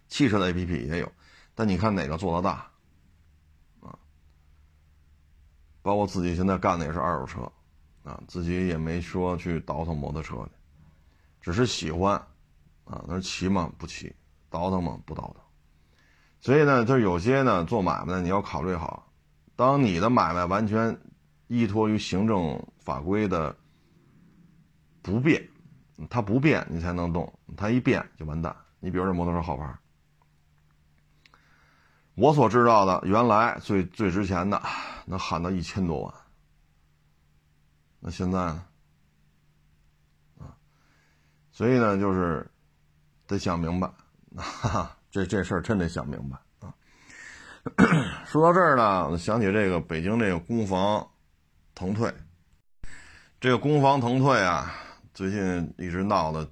[0.09, 1.13] 汽车的 APP 也有，
[1.55, 2.71] 但你看哪个做的大
[3.81, 3.97] 啊？
[5.83, 7.53] 包括自己现在干的也是二手车
[8.05, 10.51] 啊，自己也没说去倒腾摩托车的。
[11.41, 12.15] 只是喜欢，
[12.85, 13.71] 啊，那是骑嘛？
[13.79, 14.15] 不骑，
[14.51, 15.01] 倒腾嘛？
[15.07, 15.43] 不倒腾。
[16.41, 19.11] 所以呢，就是有些呢做买卖的，你要考虑好，
[19.57, 20.99] 当你的买卖完全
[21.49, 23.57] 依托于行政法规的
[25.03, 25.49] 不变，
[26.09, 28.55] 它不变你才能动，它一变就完蛋。
[28.79, 29.77] 你比如这摩托车号牌，
[32.15, 34.63] 我所知道的，原来最最值钱的
[35.07, 36.15] 能喊到一千多万，
[37.99, 38.65] 那现在呢？
[40.39, 40.55] 啊，
[41.51, 42.49] 所以呢，就是
[43.27, 43.91] 得想明白，
[44.37, 44.95] 哈哈。
[45.11, 46.69] 这这事儿真得想明白啊！
[48.27, 51.09] 说到这儿呢，我想起这个北京这个攻防
[51.79, 52.13] 腾退，
[53.41, 54.75] 这个攻防腾退啊，
[55.15, 56.45] 最近一直闹的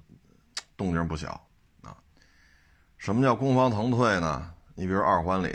[0.77, 1.45] 动静不小
[1.81, 1.97] 啊。
[2.97, 4.53] 什么叫攻防腾退呢？
[4.73, 5.53] 你比如二环里，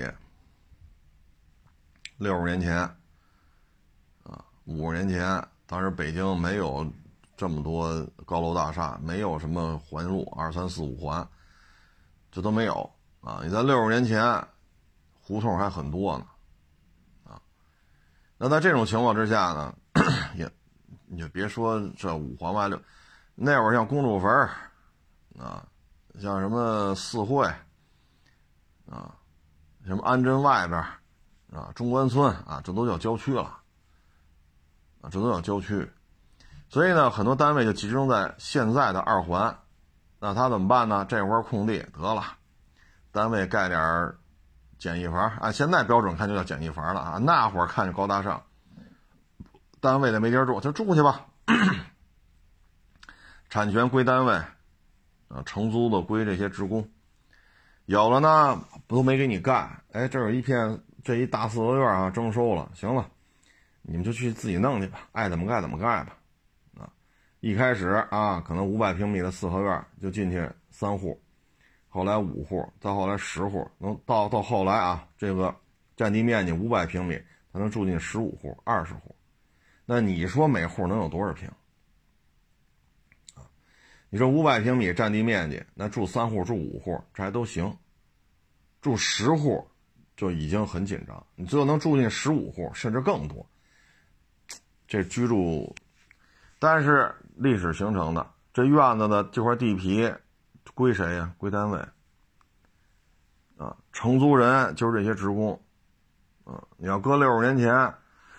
[2.19, 2.81] 六十年前
[4.25, 6.87] 啊，五十年前，当时北京没有
[7.35, 11.27] 这么多高楼大厦，没有什么环路二三四五环。
[12.31, 13.41] 这都没有啊！
[13.43, 14.23] 你在六十年前，
[15.23, 16.27] 胡同还很多呢，
[18.45, 19.73] 那在这种情况之下呢，
[20.35, 20.51] 也
[21.07, 22.77] 你就别说这五环外六，
[23.37, 24.29] 那会儿像公主坟
[25.39, 25.65] 啊，
[26.21, 27.47] 像什么四惠，
[28.91, 29.15] 啊，
[29.87, 30.81] 什么安贞外边
[31.53, 33.45] 啊，中关村啊，这都叫郊区了，
[35.01, 35.89] 啊，这都叫郊区，
[36.69, 39.57] 所以呢，很多单位就集中在现在的二环。
[40.19, 41.07] 那他怎么办呢？
[41.09, 42.25] 这块空地得了，
[43.13, 44.13] 单位盖点
[44.83, 47.19] 简易房，按现在标准看就叫简易房了啊。
[47.19, 48.43] 那会儿看着高大上，
[49.81, 51.25] 单位的没地儿住，就住去吧。
[53.49, 54.35] 产权归单位，
[55.29, 56.91] 啊，承租的归这些职工。
[57.85, 59.71] 有了呢，不都没给你盖？
[59.93, 63.09] 哎，这有一片，这一大四合院啊，征收了，行了，
[63.83, 66.17] 你们就去自己弄去吧，爱怎么盖怎么盖吧。
[66.77, 66.91] 啊
[67.39, 71.23] 一开始啊，可能五百平米的四合院就进去三户，
[71.93, 75.55] 后来五户，再后来十户，能到到后来啊，这个
[75.95, 77.15] 占地面积五百平米，
[77.53, 79.15] 才能住进十五户、二十户。
[79.85, 81.47] 那你说每户能有多少平？
[83.35, 83.45] 啊，
[84.09, 87.77] 你说五百平米占地面积，那住三户、住五户这还都行，
[88.81, 89.69] 住十户
[90.17, 91.27] 就已经很紧张。
[91.35, 93.47] 你最后能住进十五户，甚至更多，
[94.89, 95.75] 这居住，
[96.59, 97.15] 但是。
[97.35, 100.13] 历史形成的这院子的这块地皮
[100.75, 101.35] 归谁呀？
[101.39, 101.79] 归单位
[103.59, 105.61] 啊，承租人就是这些职工
[106.45, 106.63] 啊。
[106.77, 107.95] 你要搁六十年前、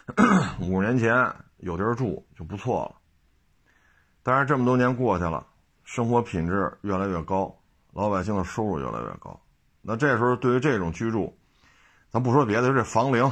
[0.60, 2.96] 五十年前有地儿住就不错了。
[4.24, 5.46] 但是这么多年过去了，
[5.84, 7.56] 生活品质越来越高，
[7.92, 9.40] 老百姓的收入越来越高。
[9.82, 11.38] 那这时候对于这种居住，
[12.10, 13.24] 咱不说别的，就这房龄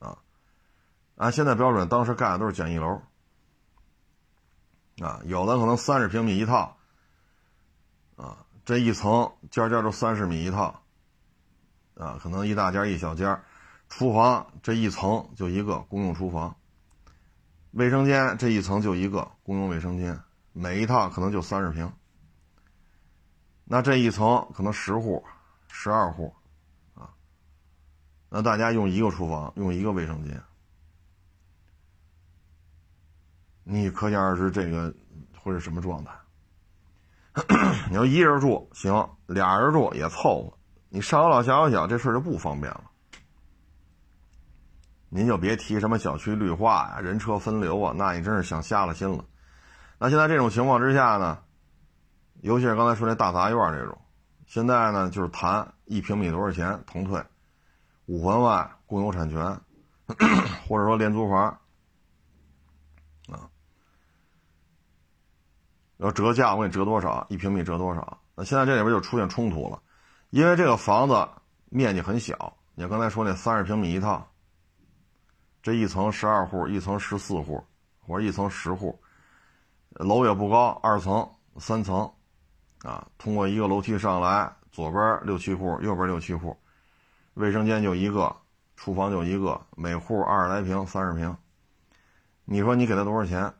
[0.00, 0.18] 啊，
[1.16, 3.02] 按现在标准，当时盖的都是简易楼。
[5.02, 6.76] 啊，有的可能三十平米一套，
[8.16, 10.82] 啊，这一层间间都三十米一套，
[11.94, 13.40] 啊，可能一大间一小间，
[13.88, 16.56] 厨房这一层就一个公用厨房，
[17.72, 20.18] 卫生间这一层就一个公用卫生间，
[20.52, 21.92] 每一套可能就三十平，
[23.64, 25.24] 那这一层可能十户、
[25.68, 26.32] 十二户，
[26.94, 27.10] 啊，
[28.28, 30.40] 那大家用一个厨房，用一个卫生间。
[33.66, 34.94] 你可想而知，这个
[35.38, 36.12] 会是什么状态？
[37.90, 40.58] 你要一人住行，俩人住也凑合。
[40.88, 42.84] 你上有老下有小，这事儿就不方便了。
[45.08, 49.24] 您就别提什么小区绿化呀、人车分流啊，那你真是想瞎了心了。
[49.98, 51.38] 那现在这种情况之下呢，
[52.40, 53.98] 尤其是刚才说那大杂院这种，
[54.46, 57.20] 现在呢就是谈一平米多少钱腾退，
[58.06, 59.60] 五环外共有产权，
[60.68, 61.58] 或者说廉租房。
[65.98, 67.24] 要折价，我给你折多少？
[67.28, 68.18] 一平米折多少？
[68.34, 69.80] 那现在这里边就出现冲突了，
[70.30, 71.28] 因为这个房子
[71.70, 72.56] 面积很小。
[72.74, 74.28] 你刚才说那三十平米一套，
[75.62, 77.62] 这一层十二户，一层十四户，
[78.00, 79.00] 或者一层十户，
[79.90, 81.28] 楼也不高，二层、
[81.58, 82.10] 三层，
[82.82, 86.56] 啊，通过一个楼梯上来，左边六七户，右边六七户，
[87.34, 88.34] 卫生间就一个，
[88.74, 91.36] 厨房就一个，每户二十来平、三十平，
[92.44, 93.54] 你说你给他多少钱？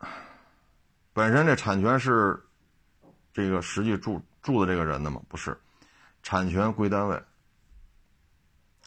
[1.14, 2.38] 本身这产权是
[3.32, 5.22] 这个实际住住的这个人的吗？
[5.28, 5.56] 不是，
[6.24, 7.22] 产权归单位，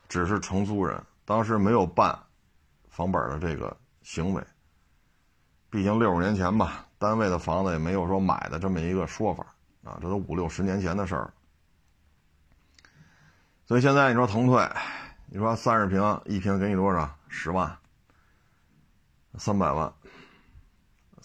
[0.10, 2.20] 只是承租人，当时没有办
[2.90, 4.44] 房本的这个行为。
[5.70, 9.46] 毕竟六十年前吧，单位的房子也没有说买的这么一个说法
[9.84, 11.34] 啊，这都五六十年前的事儿。
[13.66, 14.70] 所以现在你说腾退，
[15.28, 17.10] 你说三十平一平给你多少？
[17.30, 17.78] 十万，
[19.38, 19.94] 三百万。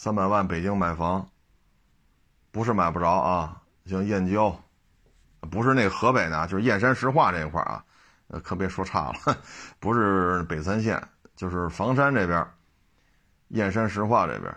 [0.02, 1.30] 三百万，北京买房，
[2.50, 3.62] 不是买不着啊。
[3.86, 4.60] 像燕郊，
[5.48, 7.84] 不是那河北的，就是燕山石化这一块啊，
[8.26, 9.38] 呃，可别说差了，
[9.78, 11.00] 不是北三县，
[11.36, 12.44] 就是房山这边，
[13.50, 14.52] 燕山石化这边，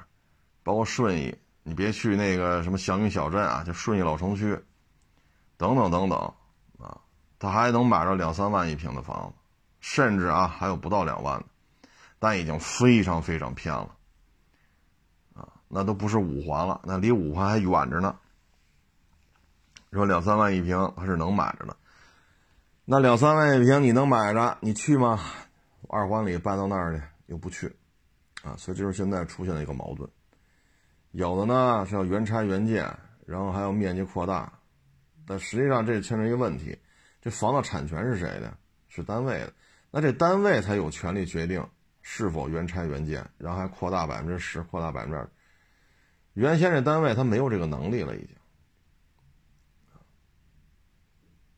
[0.64, 4.60] 包括顺义，你别去那个什么祥云小镇啊，就顺义老城区，
[5.58, 6.20] 等等等等，
[6.80, 6.98] 啊，
[7.38, 9.36] 他还能买着两三万一平的房子，
[9.80, 11.46] 甚至啊还有不到两万的，
[12.18, 13.95] 但已经非常非常偏了，
[15.68, 18.16] 那都不是五环了，那离五环还远着呢。
[19.92, 21.76] 说两三万一平，还是能买着的。
[22.84, 25.20] 那两三万一平你能买着，你去吗？
[25.88, 27.74] 二环里搬到那儿去又不去，
[28.44, 30.10] 啊，所以就是现在出现了一个矛盾。
[31.12, 32.92] 有的呢是要原拆原建，
[33.26, 34.52] 然后还要面积扩大，
[35.26, 36.78] 但实际上这牵扯一个问题：
[37.22, 38.58] 这房子产权是谁的？
[38.88, 39.54] 是单位的。
[39.92, 41.66] 那这单位才有权利决定
[42.02, 45.30] 是否原拆原建，然后还扩大百分之十，扩大百分之二。
[46.36, 48.30] 原先这单位他没有这个能力了，已经。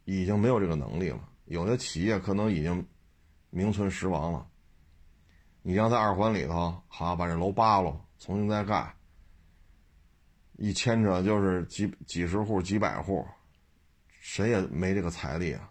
[0.06, 2.88] 已经没有这个能力了，有的企业可能已经
[3.50, 4.48] 名存实亡了。
[5.62, 8.96] 你要在二环里头，好把这楼扒了，重新再盖，
[10.54, 13.28] 一牵扯就是几几十户、几百户，
[14.22, 15.70] 谁也没这个财力啊。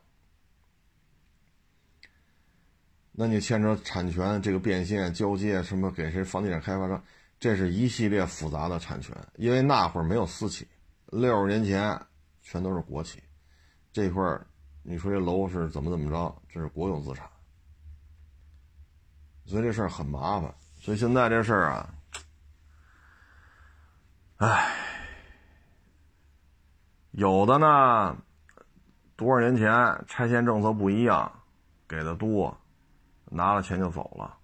[3.12, 7.02] 那你牵扯产权这个变现、交接什么，给谁房地产开发商，
[7.38, 10.66] 这是一系列复杂的产权，因为那会儿没有私企，
[11.06, 12.00] 六十年前
[12.42, 13.22] 全都是国企。
[13.92, 14.46] 这块儿，
[14.82, 16.42] 你说这楼是怎么怎么着？
[16.48, 17.28] 这是国有资产，
[19.44, 20.54] 所以这事儿很麻烦。
[20.78, 21.94] 所以现在这事儿啊，
[24.36, 24.74] 唉，
[27.10, 28.16] 有的呢，
[29.16, 29.72] 多少年前
[30.06, 31.30] 拆迁政策不一样，
[31.88, 32.56] 给的多，
[33.24, 34.38] 拿了钱就走了；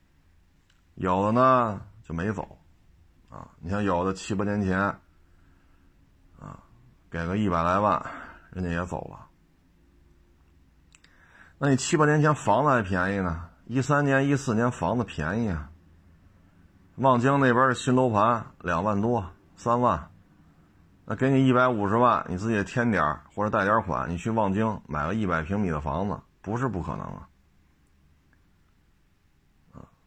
[0.95, 2.59] 有的呢就没走，
[3.33, 4.79] 啊，你像有的七八年前，
[6.39, 6.61] 啊，
[7.11, 8.05] 给个一百来万，
[8.51, 9.27] 人家也走了。
[11.57, 15.71] 那你七八年前房子还便宜呢，一三年、一四年房子便宜啊。
[16.97, 20.11] 望京那边的新楼盘两万多、三万，
[21.07, 23.03] 那给你一百五十万，你自己添点
[23.35, 27.29] 或者贷点款，你去望京买个一百平米的房子，不是不可能啊。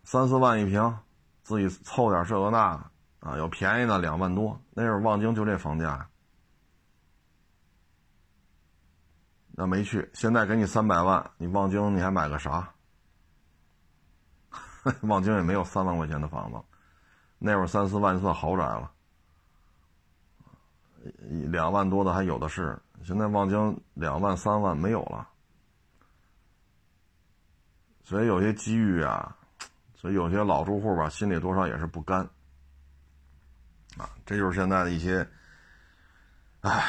[0.03, 0.99] 三四万一平，
[1.41, 2.91] 自己凑点这个那
[3.25, 6.07] 啊，有便宜的两万多，那会儿望京就这房价。
[9.57, 12.71] 那没去，现在给你三百万，你望京你还买个啥？
[15.01, 16.61] 望京也没有三万块钱的房子，
[17.39, 18.91] 那会儿三四万算豪宅了，
[21.49, 22.79] 两万多的还有的是。
[23.03, 25.27] 现在望京两万三万没有了，
[28.03, 29.35] 所以有些机遇啊，
[29.95, 32.29] 所以有些老住户吧，心里多少也是不甘
[33.97, 34.09] 啊。
[34.25, 35.27] 这就是现在的一些，
[36.61, 36.83] 唉，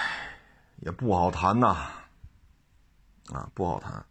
[0.76, 1.76] 也不好谈呐。
[3.32, 4.04] 啊，不好谈。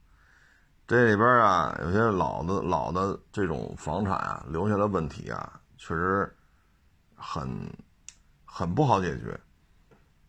[0.88, 6.36] 这里边啊，有些老的老的这种房产啊，留下的问题啊，确实
[7.16, 7.50] 很
[8.46, 9.39] 很不好解决。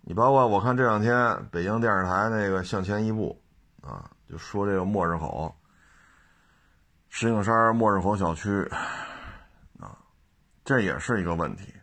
[0.00, 3.42] 你包括我看这两天北京电视台那个《向前一步》
[3.86, 5.54] 啊，就说这个末日口
[7.08, 8.62] 石景山末日口小区
[9.80, 9.98] 啊，
[10.64, 11.74] 这也是一个问题。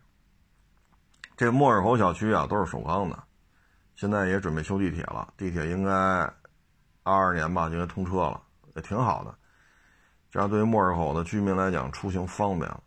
[1.36, 3.24] 这末日口小区啊，都是首钢的，
[3.96, 5.92] 现在也准备修地铁了，地铁应该。
[7.06, 8.42] 二二年吧，就该通车了，
[8.78, 9.36] 也挺好的。
[10.32, 12.82] 这样对于莫尔口的居民来讲，出行方便了。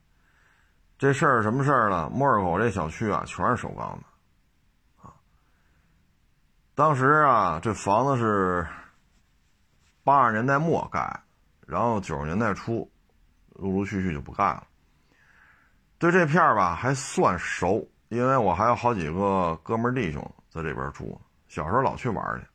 [0.97, 2.09] 这事儿什么事儿呢？
[2.11, 5.12] 莫尔口这小区啊，全是首钢的，啊。
[6.74, 8.66] 当时啊，这房子是
[10.03, 11.22] 八十年代末盖，
[11.66, 12.90] 然后九十年代初，
[13.51, 14.66] 陆陆续续就不盖了。
[15.99, 17.86] 对这片儿吧，还算熟，
[18.16, 22.46] 因为我还有好几个哥们弟兄在这边住，小时候老去玩去。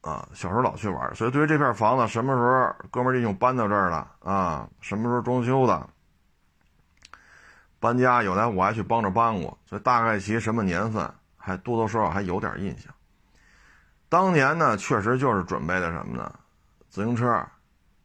[0.00, 4.66] 啊，小时候老去玩，所以对于这片房子，什么时候哥们弟兄搬到这儿了啊？
[4.80, 5.86] 什么时候装修的？
[7.80, 12.94] 搬家有来我还去帮着搬过，所以大概其什么年份，还多多少少还有点印象。
[14.08, 16.32] 当年呢，确实就是准备的什么呢？
[16.88, 17.44] 自行车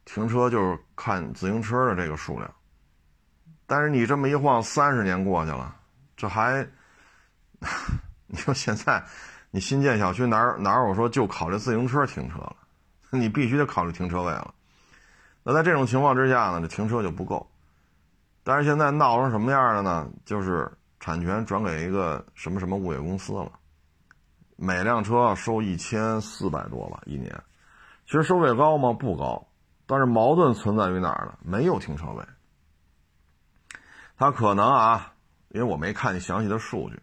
[0.04, 2.50] 停车就是看自行车的这个数量。
[3.66, 5.74] 但是你这么一晃，三十年过去了，
[6.16, 6.66] 这还，
[8.26, 9.04] 你说现在？
[9.50, 12.56] 你新建小区哪儿哪儿有说就考虑自行车停车了？
[13.10, 14.52] 你必须得考虑停车位了。
[15.44, 17.48] 那在这种情况之下呢，这停车就不够。
[18.42, 20.10] 但是现在闹成什么样了呢？
[20.24, 23.52] 就是产权转给一个什么什么物业公司了，
[24.56, 27.32] 每辆车收一千四百多吧一年。
[28.06, 28.92] 其实收费高吗？
[28.92, 29.46] 不高。
[29.86, 31.38] 但是矛盾存在于哪儿呢？
[31.42, 32.24] 没有停车位。
[34.18, 35.13] 他可能啊，
[35.54, 37.00] 因为我没看详细的数据。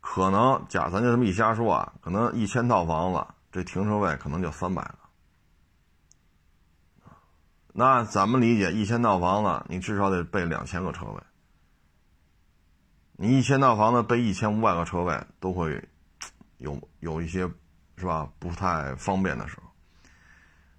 [0.00, 4.98] 可能假咱就这么一瞎说啊，可能一千套房子，这停车位可能就三百个，
[7.72, 8.70] 那怎么理解？
[8.72, 11.20] 一千套房子，你至少得备两千个车位。
[13.16, 15.88] 你一千套房子备一千五百个车位，都会
[16.58, 17.50] 有有一些
[17.96, 19.64] 是吧不太方便的时候。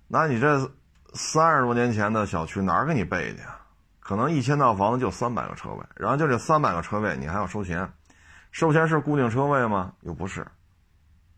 [0.07, 0.71] 那你这
[1.13, 3.62] 三十多年前的小区哪儿给你备去啊？
[4.03, 7.89] 可能一千套房子就三百个车位，然后就这三百个车位你还要收钱，
[8.51, 9.93] 收钱是固定车位吗？
[10.01, 10.45] 又不是，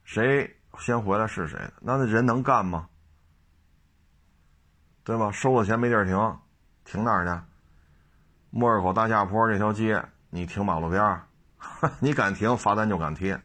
[0.03, 1.73] 谁先回来是谁的。
[1.79, 2.89] 那那人能干吗？
[5.03, 5.31] 对吧？
[5.31, 6.39] 收了钱没地儿停，
[6.83, 7.41] 停哪儿去？
[8.49, 11.27] 莫尔口大下坡这条街，你停马路边儿，
[12.01, 13.39] 你敢停，罚单就敢贴。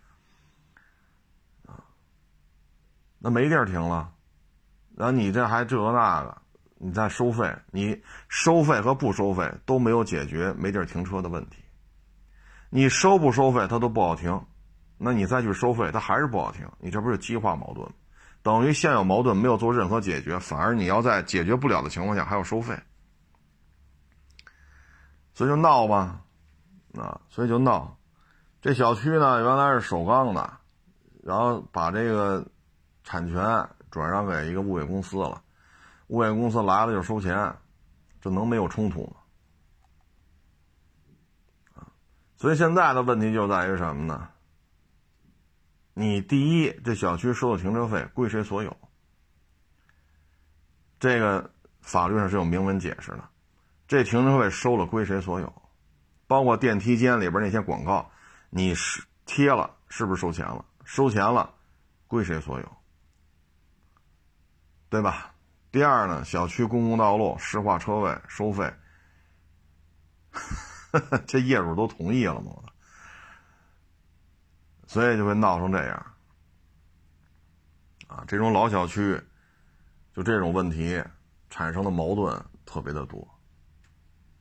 [3.19, 4.15] 那没地儿停了，
[4.97, 6.40] 然后你这还这个那个，
[6.83, 11.63] 你再收费，你收费和不收费都没有解决没地儿停车的问题。
[12.71, 14.47] 你收不收费，它都不好停，
[14.97, 17.93] 那你再去收费，它还是不好停，你这不是激化矛盾吗？
[18.43, 22.75] 等于现有矛盾没有做任何解决，反而你要在解决不了的情况下还要收费，
[25.35, 26.23] 所以就闹吧，
[26.97, 27.99] 啊，所以就闹。
[28.63, 30.51] 这小区呢原来是首钢的，
[31.23, 32.47] 然后把这个
[33.05, 35.43] 产权转让给一个物业公司了，
[36.11, 37.57] 物业公司来了就收钱，
[38.21, 39.17] 这能没有冲突吗？
[42.37, 44.29] 所以现在的问题就在于什么呢？
[45.95, 48.77] 你第一，这小区收的停车费归谁所有？
[50.99, 51.49] 这个
[51.81, 53.29] 法律上是有明文解释的。
[53.87, 55.63] 这停车费收了归谁所有？
[56.27, 58.11] 包括电梯间里边那些广告，
[58.49, 60.65] 你是贴了是不是收钱了？
[60.85, 61.55] 收钱了，
[62.09, 62.77] 归谁所有？
[64.89, 65.30] 对吧？
[65.73, 68.73] 第二呢，小区公共道路湿化车位收费，
[71.27, 72.53] 这业主都同意了吗？
[74.89, 76.07] 所以就会闹成这样，
[78.09, 79.23] 啊，这种老小区，
[80.13, 81.01] 就这种问题
[81.49, 83.29] 产生的矛盾特别的多，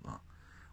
[0.02, 0.20] 啊，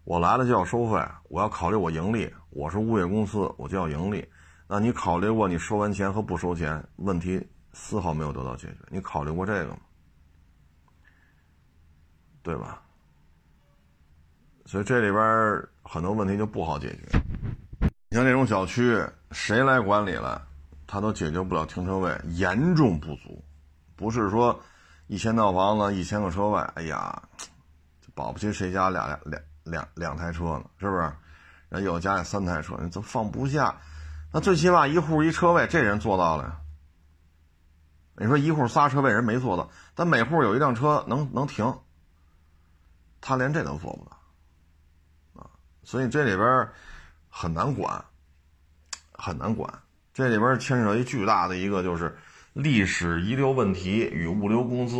[0.04, 4.26] 我来了就要收费，我要考虑我盈利，我是物业公司，我就要盈利。
[4.66, 8.78] 那你考虑过你收完钱和不收钱问题丝毫没有得到解决？
[8.88, 9.78] 你考虑过这个吗？
[12.46, 12.80] 对吧？
[14.66, 17.20] 所以这里边很多问题就不好解决。
[18.08, 20.46] 你像这种小区，谁来管理了，
[20.86, 23.42] 他都解决不了停车位严重不足。
[23.96, 24.56] 不是说
[25.08, 27.20] 一千套房子、一千个车位，哎呀，
[28.14, 30.64] 保不齐谁家俩两两两两台车呢？
[30.78, 31.12] 是不是？
[31.68, 33.76] 人有家里三台车，你都放不下。
[34.32, 36.60] 那最起码一户一车位，这人做到了呀。
[38.18, 41.76] 你说一户仨车位，人没做到，但每户有一辆车能能停，
[43.20, 45.50] 他连这都做不到啊。
[45.82, 46.68] 所以这里边。
[47.38, 48.02] 很难管，
[49.12, 49.70] 很难管。
[50.14, 52.16] 这里边牵扯一巨大的一个，就是
[52.54, 54.96] 历史遗留问题与物流公司、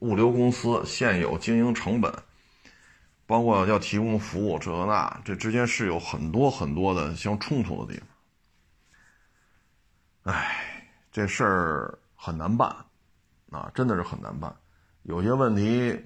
[0.00, 2.12] 物流公司现有经营成本，
[3.24, 7.98] 包括要提供服务这那，这之间是有很多很多的相冲突的地
[10.24, 10.34] 方。
[10.34, 12.68] 哎，这事儿很难办，
[13.50, 14.54] 啊，真的是很难办。
[15.04, 15.98] 有些问题，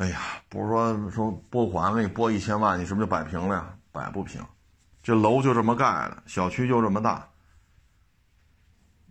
[0.00, 3.76] 哎呀，不是说说拨款给你拨一千万，你是不是就摆平了呀？
[3.92, 4.42] 摆不平，
[5.02, 7.28] 这楼就这么盖的，小区就这么大，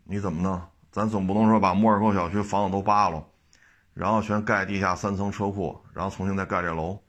[0.03, 0.59] 你怎么弄？
[0.91, 3.23] 咱总不能说把莫尔沟小区房子都扒了，
[3.93, 6.99] 然后全盖地下三层车库，然后重新再盖这楼。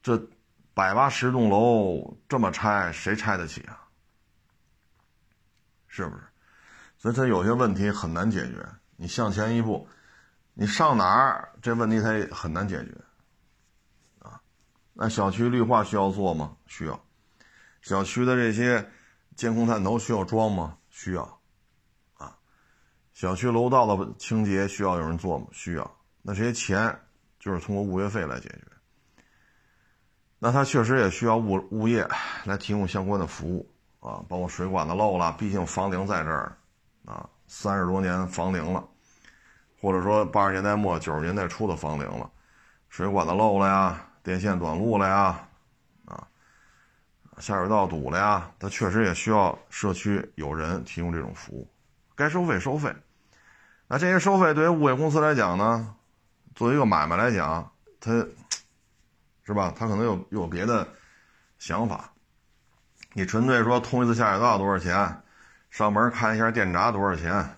[0.00, 0.16] 这
[0.74, 3.82] 百八十栋楼这么拆，谁拆得起啊？
[5.88, 6.22] 是不是？
[6.98, 8.64] 所以它有些问题很难解决。
[8.96, 9.88] 你向前一步，
[10.60, 11.52] 你上哪儿？
[11.62, 12.92] 这问题它也很难解决。
[14.18, 14.40] 啊
[14.92, 16.56] 那小区绿化需要做吗？
[16.66, 17.00] 需要。
[17.80, 18.90] 小区的这些
[19.36, 20.76] 监控探头需要装吗？
[20.90, 21.22] 需要。
[22.16, 22.36] 啊，
[23.14, 25.46] 小区楼道的清洁需要有人做吗？
[25.52, 25.96] 需要。
[26.22, 27.00] 那这些钱
[27.38, 28.62] 就是通过物业费来解决。
[30.40, 32.04] 那它确实也需要物物业
[32.44, 36.58] 来提供相关的服务啊，包括水管子漏了，毕竟房龄在这儿
[37.04, 38.84] 啊，三十多年房龄了，
[39.80, 42.30] 或者说八十年代末九十年代初的房龄了，
[42.88, 44.04] 水管子漏了呀。
[44.20, 45.48] 电线短路了呀，
[46.04, 46.28] 啊，
[47.38, 51.66] 下水道堵了呀，它确实也需要社区有人提供这种服务，
[52.14, 52.94] 该收费收费。
[53.86, 55.94] 那这些收费对于物业公司来讲呢，
[56.54, 58.12] 作为一个买卖来讲，它
[59.44, 59.72] 是吧？
[59.74, 60.86] 他可能有有别的
[61.58, 62.12] 想法。
[63.14, 65.22] 你纯粹说通一次下水道多少钱，
[65.70, 67.57] 上门看一下电闸多少钱，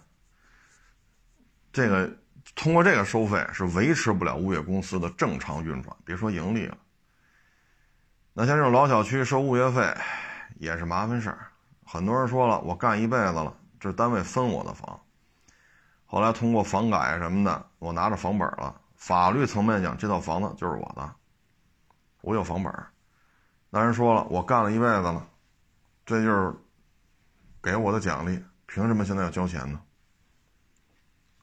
[1.73, 2.11] 这个。
[2.57, 6.77] 通过这个收费是维持不了物业公司的正常运转，别说盈利了。
[8.33, 9.95] 那像这种老小区收物业费
[10.57, 11.47] 也是麻烦事儿。
[11.85, 15.01] 很多人说了，我干一辈子了，这单位分我的房，
[16.07, 18.79] 后来通过房改什么的，我拿着房本了。
[18.97, 21.14] 法律层面讲，这套房子就是我的，
[22.21, 22.73] 我有房本。
[23.71, 25.25] 那人说了，我干了一辈子了，
[26.05, 26.53] 这就是
[27.62, 29.81] 给我的奖励，凭什么现在要交钱呢？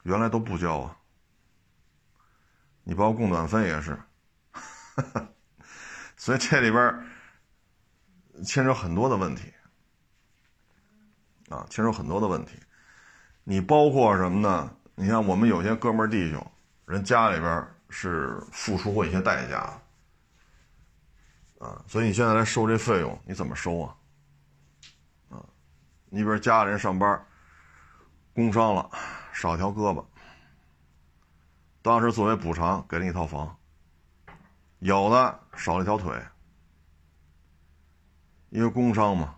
[0.08, 0.96] 原来都不交啊。
[2.82, 3.96] 你包括供暖费也是，
[6.16, 7.06] 所以这里边
[8.44, 9.52] 牵扯很多的问题
[11.50, 12.58] 啊，牵扯很多的问题。
[13.44, 14.74] 你包括什么呢？
[14.94, 16.52] 你像我们有些哥们弟兄。
[16.86, 19.78] 人家里边是付出过一些代价，
[21.58, 23.94] 啊，所以你现在来收这费用，你怎么收啊？
[25.28, 25.44] 啊，
[26.06, 27.26] 你比如家里人上班，
[28.38, 28.88] 工伤了，
[29.32, 30.04] 少条胳膊，
[31.82, 33.58] 当时作为补偿给了一套房，
[34.78, 36.16] 有的少了一条腿，
[38.50, 39.34] 因为工伤嘛。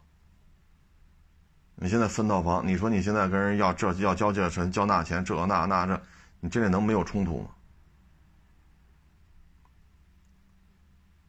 [1.76, 6.02] 你现在分套房，你说你现在跟人要这要交这钱交那钱这那那这。
[6.40, 7.48] 你这能没有冲突吗？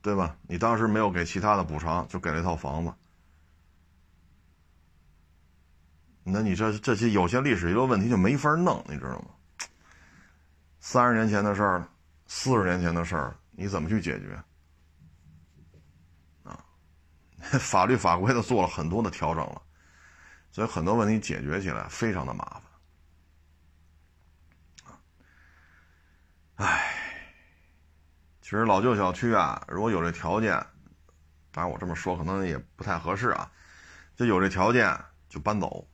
[0.02, 0.36] 对吧？
[0.42, 2.94] 你当时没有给其他的补偿，就给了一套房子。
[6.24, 9.30] 那你这这些有些历史遗留问题就没法弄，你知道吗？
[10.80, 11.88] 三十年前的事儿，
[12.28, 14.44] 四十年前的事儿，你怎么去解决？
[16.44, 16.64] 啊，
[17.60, 19.62] 法律法规都做了很多的调整了，
[20.52, 22.64] 所以很多问题解决起来非常的麻烦。
[26.56, 26.94] 唉，
[28.42, 30.54] 其实老旧小区啊，如果有这条件，
[31.52, 33.52] 当然我这么说可能也不太合适啊，
[34.16, 34.96] 就有这条件
[35.28, 35.88] 就搬走，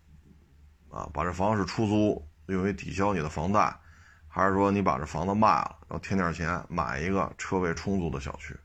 [0.98, 3.80] 啊，把这房子是出租，用于抵消你的房贷，
[4.28, 8.58] 还是说你把这房子卖了，然后添点钱买一个车位充足的小区，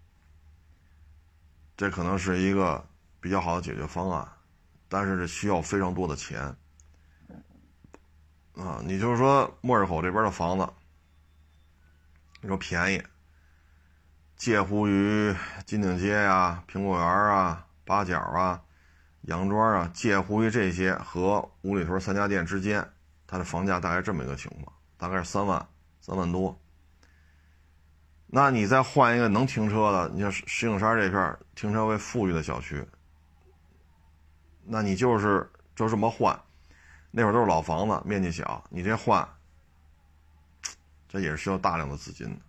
[1.77, 2.83] 这可能是一个
[3.21, 4.27] 比较好的解决方案，
[4.89, 6.57] 但是这需要非常多的钱，
[8.57, 10.67] 啊，你就是说莫尔口这边的房子。
[12.41, 13.01] 你说便宜，
[14.37, 15.33] 介乎于
[15.65, 18.61] 金鼎街呀、苹果园啊、八角啊、
[19.23, 22.87] 杨庄啊，介乎于这些和五里屯三家店之间，
[23.27, 25.67] 它的房价大概这么一个情况，大概是三万、
[26.01, 26.59] 三万多。
[28.27, 32.85] 那你再换一个能停车的，你像石景山这片停车位富裕的小区，
[34.65, 36.39] 那你就是就这么换，
[37.11, 39.29] 那会儿都是老房子，面积小，你这换。
[41.09, 42.41] 这也是需要大量的资金的，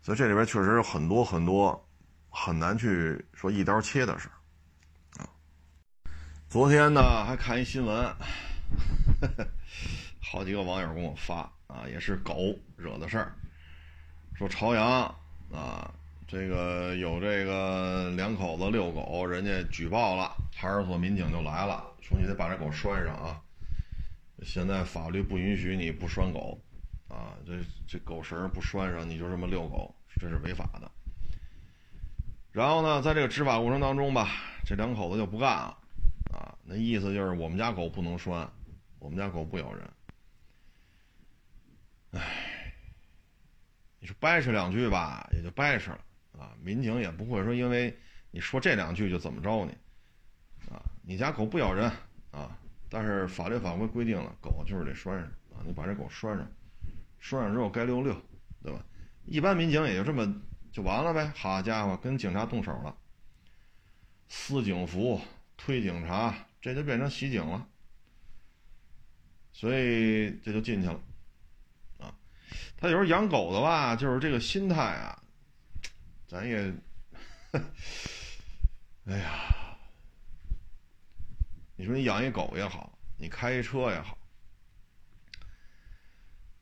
[0.00, 1.86] 所以这里边确实有很多很多
[2.30, 4.37] 很难去说一刀切的事儿。
[6.48, 8.10] 昨天呢还看一新闻，
[10.18, 13.32] 好几个网友给我发啊，也是狗惹的事儿，
[14.34, 15.14] 说朝阳
[15.52, 15.92] 啊，
[16.26, 23.38] 这个有这个两口子遛狗，人家举报了，派出所民警就来了，说你得把这狗拴上啊，
[24.42, 26.58] 现在法律不允许你不拴狗。
[27.08, 27.52] 啊，这
[27.86, 30.90] 这狗绳不拴上，你就这么遛狗，这是违法的。
[32.52, 34.30] 然后呢，在这个执法过程当中吧，
[34.64, 35.76] 这两口子就不干了，
[36.70, 38.46] 那意思就是我们家狗不能拴，
[38.98, 39.90] 我们家狗不咬人。
[42.10, 42.74] 唉，
[43.98, 46.04] 你说掰扯两句吧，也就掰扯了
[46.38, 47.96] 啊，民警也不会说因为
[48.30, 49.72] 你说这两句就怎么着你，
[50.70, 51.90] 啊，你家狗不咬人
[52.32, 52.58] 啊，
[52.90, 55.24] 但是法律法规规定了，狗就是得拴上
[55.56, 56.46] 啊，你把这狗拴上。
[57.18, 58.14] 拴上之后该溜溜，
[58.62, 58.84] 对吧？
[59.24, 60.40] 一般民警也就这么
[60.70, 61.32] 就完了呗。
[61.34, 62.94] 好家伙，跟警察动手了，
[64.28, 65.20] 撕警服、
[65.56, 67.66] 推警察，这就变成袭警了。
[69.52, 71.00] 所以这就进去了，
[71.98, 72.14] 啊。
[72.76, 75.20] 他有时候养狗的吧，就是这个心态啊，
[76.28, 76.72] 咱也，
[79.06, 79.76] 哎呀，
[81.76, 84.16] 你说你养一狗也好，你开一车也好。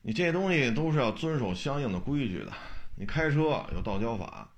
[0.01, 2.53] 你这些东西都是要遵守相应的规矩的。
[2.95, 4.49] 你开车有道交法，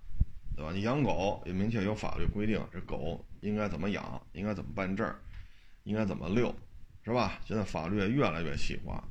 [0.55, 0.71] 对吧？
[0.71, 5.13] 你养狗也明确有法律规定，这狗应该怎么养，应该怎么办证，
[5.83, 6.53] 应该怎么遛，
[7.03, 7.39] 是吧？
[7.45, 9.03] 现在法律越来越细化。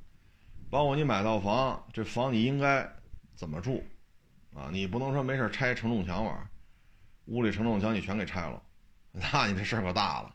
[0.71, 2.87] 包括你买套房，这房你应该
[3.35, 3.83] 怎么住
[4.55, 4.69] 啊？
[4.71, 6.51] 你不能说没事拆承重墙玩，
[7.27, 8.63] 屋里承重墙你全给拆了，
[9.13, 10.35] 那你这事儿可大了，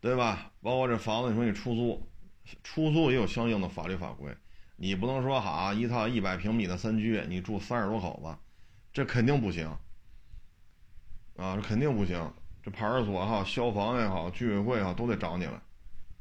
[0.00, 0.52] 对吧？
[0.62, 2.08] 包括这房子，你说你出租，
[2.62, 4.36] 出租也有相应的法律法规。
[4.76, 8.38] 你不能说好一套一百平米的三居，你住三十多口子，
[8.92, 9.66] 这肯定不行
[11.36, 11.56] 啊！
[11.56, 12.32] 这肯定不行。
[12.62, 15.62] 这派出所哈、消防也好、居委会也好，都得找你了。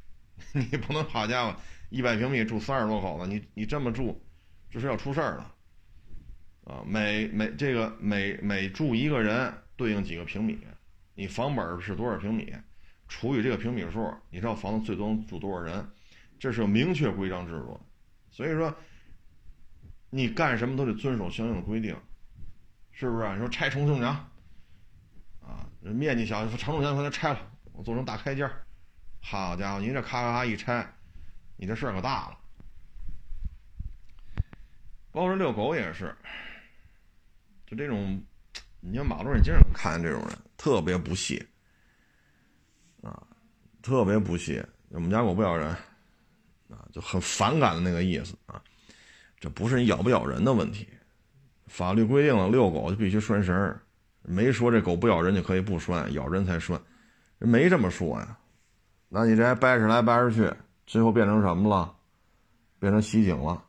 [0.54, 1.56] 你不能好家伙，
[1.90, 4.22] 一百平米住三十多口子，你你这么住，
[4.70, 5.54] 这是要出事儿了
[6.64, 6.82] 啊！
[6.86, 10.58] 每每这个每每住一个人对应几个平米，
[11.14, 12.54] 你房本是多少平米，
[13.10, 15.86] 除以这个平米数，你知道房子最多住多少人？
[16.40, 17.78] 这是有明确规章制度，
[18.30, 18.74] 所以说
[20.10, 21.94] 你干什么都得遵守相应的规定，
[22.94, 23.30] 是不是？
[23.34, 24.29] 你说拆重庆墙，
[25.82, 27.40] 面积小，承重墙给它拆了，
[27.74, 28.50] 我做成大开间
[29.22, 30.86] 好家伙，您这咔咔咔一拆，
[31.58, 32.38] 你这事儿可大了。
[35.12, 36.16] 包括遛狗也是，
[37.66, 38.22] 就这种，
[38.80, 41.46] 你像马路上经常看见这种人，特别不屑，
[43.02, 43.22] 啊，
[43.82, 44.66] 特别不屑。
[44.90, 45.68] 我们家狗不咬人，
[46.70, 48.62] 啊，就很反感的那个意思啊。
[49.40, 50.88] 这不是你咬不咬人的问题，
[51.68, 53.80] 法律规定了遛狗就必须拴绳
[54.32, 56.80] 没说这狗不咬人就可以不拴，咬人才拴，
[57.40, 58.38] 没这么说呀。
[59.08, 60.54] 那你这还掰扯来掰扯去，
[60.86, 61.96] 最后变成什么了？
[62.78, 63.64] 变成袭警了。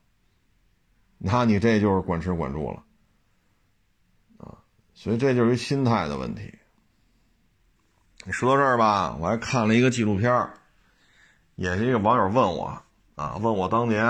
[1.17, 2.85] 那你这就是管吃管住了，
[4.39, 4.59] 啊，
[4.93, 6.59] 所以这就是一心态的问题。
[8.31, 10.51] 说到这儿吧，我还看了一个纪录片
[11.57, 12.83] 也是一个网友问我，
[13.15, 14.05] 啊，问我当年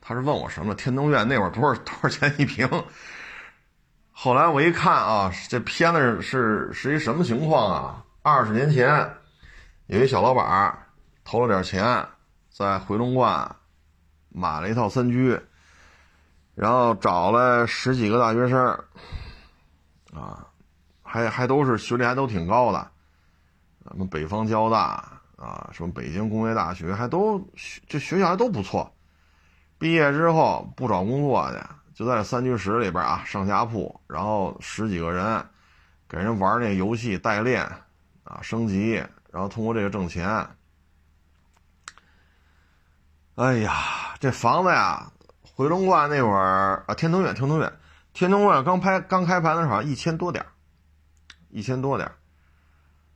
[0.00, 0.74] 他是问我什么？
[0.74, 2.68] 天通苑那会儿多少多少钱一平？
[4.16, 8.04] 后来我一看啊，这片子是是一什么情况啊？
[8.22, 9.12] 二十年前，
[9.86, 10.78] 有一小老板
[11.24, 12.06] 投了点钱，
[12.48, 13.56] 在回龙观
[14.28, 15.38] 买了一套三居。
[16.54, 18.64] 然后找了十几个大学生，
[20.14, 20.46] 啊，
[21.02, 22.88] 还还都是学历还都挺高的，
[23.88, 27.44] 什么北方交大啊，什么北京工业大学，还都
[27.88, 28.88] 这学校还都不错。
[29.76, 31.58] 毕业之后不找工作去，
[31.94, 35.46] 就在三居室里边啊上下铺，然后十几个人
[36.08, 37.64] 给人玩那游戏代练
[38.24, 38.94] 啊升级，
[39.30, 40.46] 然后通过这个挣钱。
[43.36, 45.10] 哎呀，这房子呀！
[45.42, 47.72] 回龙观那会儿啊，天通苑，天通苑，
[48.12, 50.44] 天通苑刚拍刚开盘的时候一千多点
[51.48, 52.10] 一千多点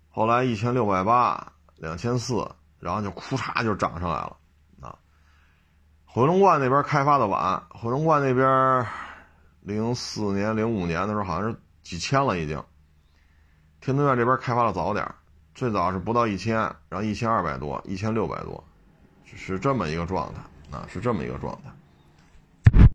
[0.09, 2.49] 后来一千六百八，两千四，
[2.79, 4.37] 然后就哭嚓就涨上来了。
[6.19, 8.85] 回龙观那边开发的晚，回龙观那边
[9.61, 12.61] 零四年、零五年的时候好像是几千了已经。
[13.81, 15.09] 天通苑这边开发的早点
[15.55, 16.57] 最早是不到一千，
[16.89, 18.65] 然后一千二百多，一千六百多，
[19.27, 22.89] 是这么一个状态啊，是这么一个状态。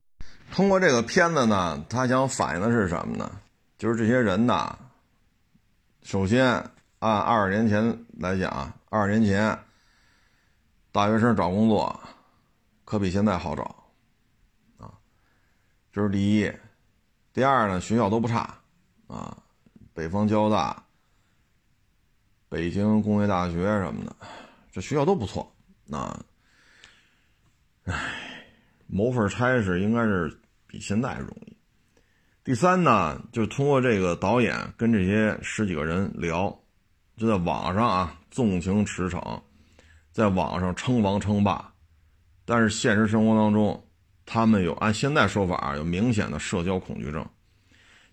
[0.51, 3.31] 通过这个片子呢，他想反映的是什么呢？
[3.77, 4.77] 就是这些人呐，
[6.01, 6.61] 首先
[6.99, 9.57] 按二十年前来讲，二十年前
[10.91, 11.97] 大学生找工作
[12.85, 13.63] 可比现在好找
[14.77, 14.93] 啊，
[15.91, 16.51] 这是第一。
[17.33, 18.57] 第二呢，学校都不差
[19.07, 19.43] 啊，
[19.93, 20.85] 北方交大、
[22.49, 24.15] 北京工业大学什么的，
[24.71, 25.53] 这学校都不错
[25.89, 26.23] 啊。
[27.85, 28.45] 唉，
[28.87, 30.39] 谋份差事应该是。
[30.65, 31.55] 比现在容易。
[32.43, 36.49] 第三呢，就通过这个导演跟这些十几个人聊，
[37.15, 39.39] 就在网上啊纵情驰骋，
[40.11, 41.72] 在网上称王称霸，
[42.45, 43.87] 但是现实生活当中，
[44.25, 47.25] 他们有按现在说法有明显的社交恐惧症，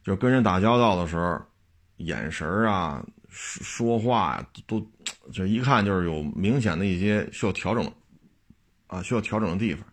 [0.02, 1.40] 就跟人打交道的时候，
[1.96, 4.80] 眼神啊、说话都
[5.32, 7.92] 就一看就是有明显的一些需要调整
[8.86, 9.84] 啊需要调整的地方。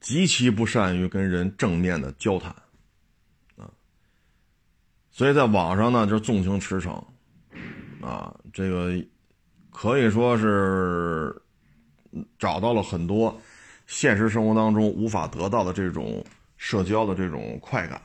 [0.00, 2.50] 极其不善于跟人正面的交谈，
[3.56, 3.70] 啊，
[5.10, 7.04] 所以在网上呢就是纵情驰骋，
[8.00, 8.92] 啊，这个
[9.72, 11.42] 可以说是
[12.38, 13.40] 找到了很多
[13.86, 16.24] 现实生活当中无法得到的这种
[16.56, 18.00] 社交的这种快感，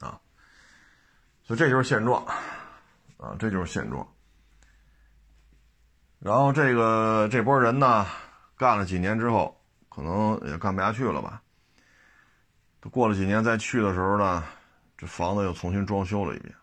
[0.00, 0.20] 啊，
[1.42, 2.24] 所以这就是现状，
[3.16, 4.06] 啊，这就是现状。
[6.18, 8.06] 然后这个这波人呢，
[8.56, 9.54] 干了几年之后。
[9.88, 11.40] 可能也干不下去了吧。
[12.90, 14.44] 过了几年再去的时候呢，
[14.94, 16.54] 这房子又重新装修了一遍，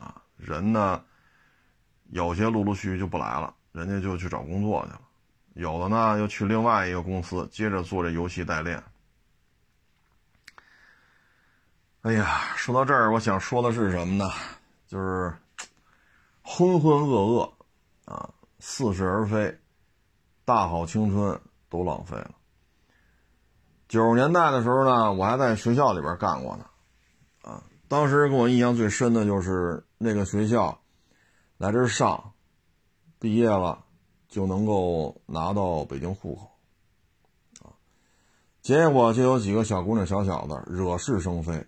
[0.00, 1.00] 啊，人呢，
[2.10, 5.00] 有些陆陆续续就不来了，人家就去找工作去了，
[5.54, 8.82] 有的呢又去另外一个公司接着做这游戏代练。
[12.02, 14.30] 哎呀，说到这儿，我想说的是什么呢？
[14.86, 15.34] 就是
[16.42, 17.50] 浑浑噩噩
[18.04, 18.30] 啊，
[18.60, 19.58] 似是而非，
[20.44, 22.30] 大好青春都浪费了。
[23.88, 26.66] 九十年代的时候呢，我还在学校里边干过呢，
[27.42, 30.80] 啊，当时给我印象最深的就是那个学校，
[31.58, 32.32] 来这上，
[33.18, 33.84] 毕业了
[34.28, 36.50] 就能够拿到北京户口，
[37.66, 37.72] 啊，
[38.60, 41.66] 结果就有几个小姑娘、小小子惹是生非，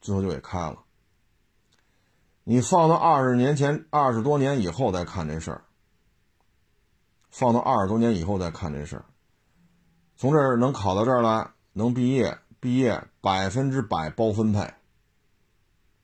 [0.00, 0.78] 最后就给开了。
[2.44, 5.64] 你放到二十年前、二十多年以后再看这事儿，
[7.30, 9.04] 放到二十多年以后再看这事儿。
[10.16, 14.74] 从这儿能考到这儿来，能毕业，毕业百分之百包分配，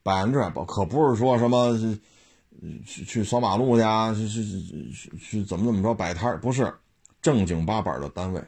[0.03, 1.78] 百分之百包，可不是说什么
[2.86, 4.42] 去去扫马路去啊，去去
[4.92, 6.72] 去去怎么怎么着摆摊不是
[7.22, 8.42] 正经八板的单位，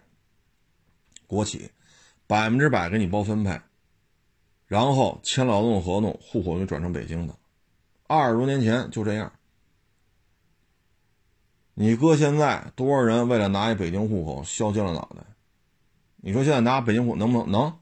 [1.27, 1.71] 国企，
[2.27, 3.61] 百分之百给你包分配，
[4.67, 7.35] 然后签劳动合同，户口就转成北京的，
[8.07, 9.33] 二十多年前就这样。
[11.75, 15.25] 你哥现在多少人为了拿一北京户口削尖了脑袋？
[16.17, 17.79] 你说现在拿北京户能不能能？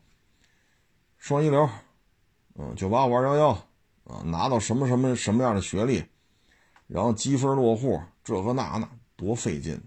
[1.18, 1.68] 双一流，
[2.54, 3.48] 嗯，九八五二幺幺，
[4.04, 6.04] 啊，拿到什么什么什么样的学历，
[6.92, 9.80] 然后积分落户，这个那那多费劲，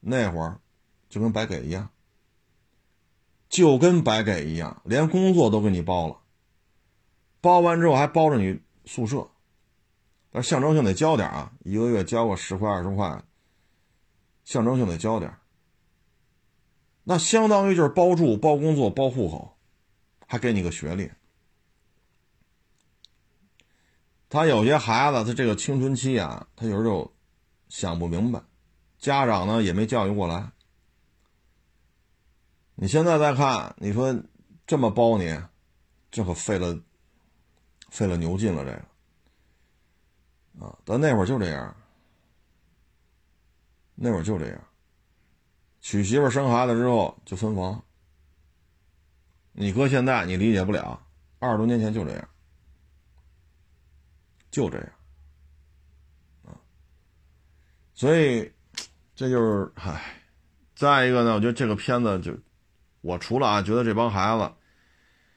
[0.00, 0.60] 那会儿
[1.08, 1.88] 就跟白给一样，
[3.48, 6.18] 就跟白给一样，连工作都给你包了，
[7.40, 9.30] 包完之后还包着你宿舍，
[10.30, 13.22] 但象征性得交点啊，一个月交个十块二十块。
[14.42, 15.32] 象征性得交点
[17.04, 19.56] 那相当于就是包住、包工作、包户口，
[20.26, 21.08] 还给你个学历。
[24.30, 27.12] 他有些孩子，他这个青春期啊，他有时候就
[27.68, 28.40] 想不明白，
[28.98, 30.50] 家长呢也没教育过来。
[32.76, 34.18] 你现在再看，你说
[34.66, 35.38] 这么包你，
[36.10, 36.80] 这可费了
[37.90, 41.76] 费了牛劲了，这个啊，但那会儿就这样。
[44.02, 44.64] 那会儿就这样，
[45.80, 47.84] 娶媳妇生孩子之后就分房。
[49.52, 51.04] 你搁现在你理解不了，
[51.40, 52.29] 二十多年前就这样，
[54.50, 54.88] 就这样，
[56.44, 56.58] 啊，
[57.94, 58.52] 所以
[59.14, 60.16] 这就是唉。
[60.74, 62.36] 再一个呢，我觉得这个片子就，
[63.02, 64.52] 我除了啊觉得这帮孩子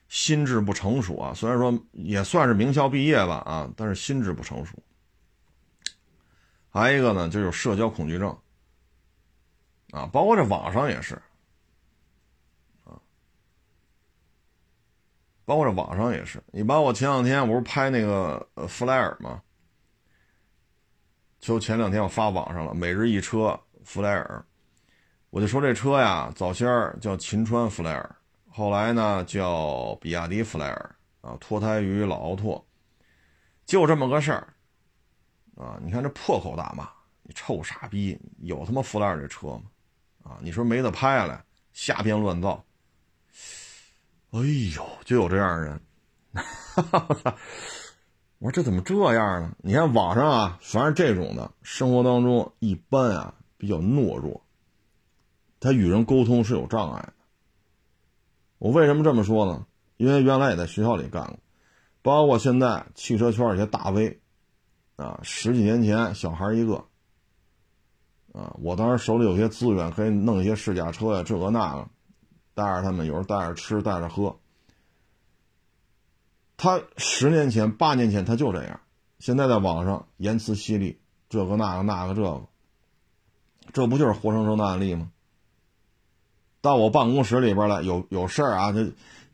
[0.07, 4.81] 心智不成熟啊，虽然说也算是名校毕业吧啊，但是心智不成熟。
[6.69, 8.37] 还有一个呢，就是社交恐惧症。
[9.91, 11.21] 啊，包括这网上也是，
[15.45, 16.41] 包括这网上也是。
[16.51, 19.41] 你把我前两天我不是拍那个呃弗莱尔吗？
[21.39, 24.45] 就前两天我发网上了，每日一车弗莱尔，
[25.29, 26.65] 我就说这车呀，早先
[27.01, 28.15] 叫秦川弗莱尔，
[28.49, 32.65] 后来呢叫比亚迪弗莱尔，啊，脱胎于老奥拓，
[33.65, 34.47] 就这么个事儿，
[35.57, 36.89] 啊，你看这破口大骂，
[37.23, 39.63] 你臭傻逼，有他妈弗莱尔这车吗？
[40.23, 42.63] 啊，你说没得拍了，瞎编乱造。
[44.33, 44.39] 哎
[44.75, 45.79] 呦，就有这样的人。
[48.39, 49.55] 我说这怎么这样呢？
[49.59, 54.43] 你看网上啊，凡是这种的，生活当中一般啊比较懦弱，
[55.59, 57.13] 他与人沟通是有障碍的。
[58.57, 59.67] 我为什么这么说呢？
[59.97, 61.37] 因为原来也在学校里干过，
[62.01, 64.19] 包括现在汽车圈一些大 V，
[64.95, 66.85] 啊，十几年前小孩一个。
[68.33, 71.87] 啊，我当时手里有些资源，可以弄一些试驾车呀，这个那个，
[72.53, 74.37] 带着他们，有时候带着吃，带着喝。
[76.57, 78.79] 他十年前、八年前他就这样，
[79.19, 80.99] 现在在网上言辞犀利，
[81.29, 82.45] 这个那个那个这个，
[83.73, 85.11] 这不就是活生生的案例吗？
[86.61, 88.85] 到我办公室里边来，有有事儿啊，就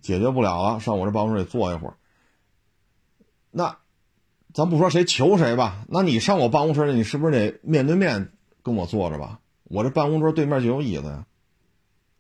[0.02, 1.94] 解决不了了，上我这办公室里坐一会儿。
[3.52, 3.78] 那
[4.54, 8.32] 咱不说谁求谁吧，那你上我办公室里，你是不是得面对面？
[8.64, 11.26] 跟我坐着吧，我这办公桌对面就有椅子呀。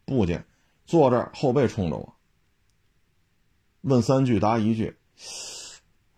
[0.06, 0.42] 不去，
[0.90, 2.16] 坐这儿后背冲着我，
[3.82, 4.98] 问三句答一句。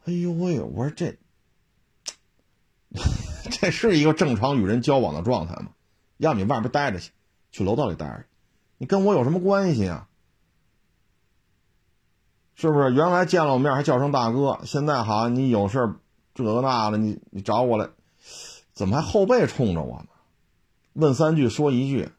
[0.05, 1.17] 哎呦喂，我说这，
[3.51, 5.73] 这是一个正常与人交往的状态吗？
[6.15, 7.11] 要你外边待着去，
[7.51, 8.23] 去楼道里待着，
[8.77, 10.07] 你跟我有什么关系啊？
[12.55, 12.93] 是不是？
[12.93, 15.95] 原来见了我面还叫声大哥，现在好像你有事
[16.33, 17.89] 这个那的，你你找我来，
[18.71, 20.07] 怎么还后背冲着我呢？
[20.93, 22.09] 问三句说一句，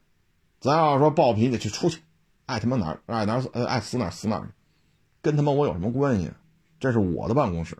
[0.61, 2.03] 咱要说暴脾气去出去，
[2.53, 4.55] 爱他妈哪儿爱哪儿呃爱死哪儿死哪儿，
[5.22, 6.30] 跟他妈我有什么关系？
[6.78, 7.78] 这是我的办公室，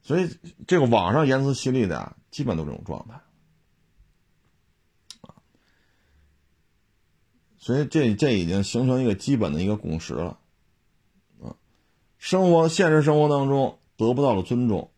[0.00, 0.28] 所以
[0.66, 3.20] 这个网上言辞犀利的啊，基本都这种状态
[7.58, 10.38] 所以这这已经形成一个基本的一个共识了
[11.42, 11.54] 啊，
[12.16, 14.90] 生活现实生活当中得不到了尊重，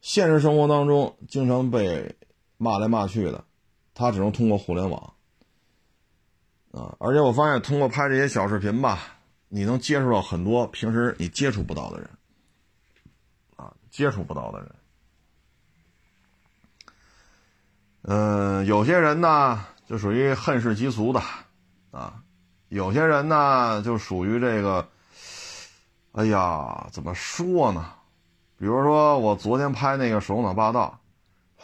[0.00, 2.16] 现实生活当中经常被。
[2.58, 3.44] 骂来骂去的，
[3.92, 5.11] 他只能通过互联网
[6.72, 6.96] 啊！
[6.98, 8.98] 而且我发现，通过拍这些小视频吧，
[9.48, 12.10] 你能接触到很多平时你接触不到的人
[13.56, 14.74] 啊，接触不到的人。
[18.02, 21.22] 嗯，有些人呢就属于恨世嫉俗的
[21.92, 22.22] 啊，
[22.68, 24.88] 有些人呢就属于这个，
[26.12, 27.92] 哎呀，怎么说呢？
[28.58, 30.98] 比如说我昨天拍那个《手脑霸道》。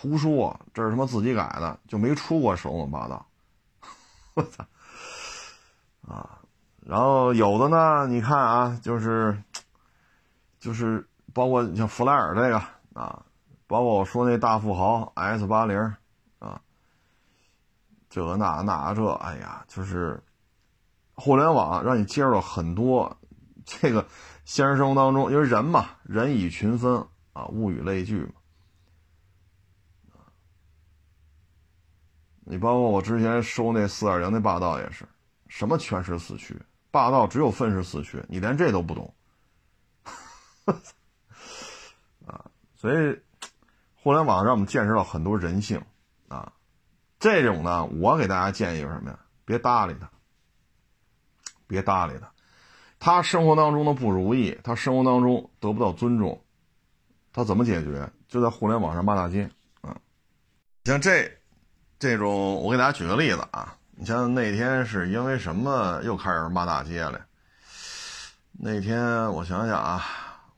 [0.00, 3.26] 胡说，这是他妈自己改的，就没出过手弄八道。
[4.34, 4.64] 我操！
[6.08, 6.40] 啊，
[6.80, 9.42] 然后有的呢，你看啊，就是，
[10.58, 12.56] 就是包括像弗莱尔这个
[12.94, 13.22] 啊，
[13.66, 15.78] 包括我说那大富豪 S 八零
[16.38, 16.58] 啊，
[18.08, 20.22] 这个那那这，哎呀，就是
[21.14, 23.14] 互联网让你接触到很多
[23.66, 24.06] 这个
[24.46, 28.32] 现实生活当中，因为人嘛，人以群分啊，物以类聚嘛。
[32.50, 35.06] 你包括我之前收那四点零那霸道也是，
[35.48, 36.56] 什么全时四驱，
[36.90, 39.12] 霸道只有分时四驱，你连这都不懂，
[42.26, 42.44] 啊，
[42.76, 43.18] 所以
[43.94, 45.82] 互联网让我们见识到很多人性，
[46.28, 46.52] 啊，
[47.18, 49.18] 这种呢，我给大家建议是什么呀？
[49.44, 50.10] 别搭理他，
[51.66, 52.30] 别搭理他，
[52.98, 56.44] 他生活当中的不如意，他生活当中得不到尊重，
[57.32, 58.12] 他怎么解决？
[58.28, 59.98] 就在互联网上骂大街，啊，
[60.84, 61.32] 像这。
[62.00, 67.20] 这种，我给大家举个例子啊，你像那天是因为什么又开始骂大街了？
[68.52, 70.04] 那天我想想啊，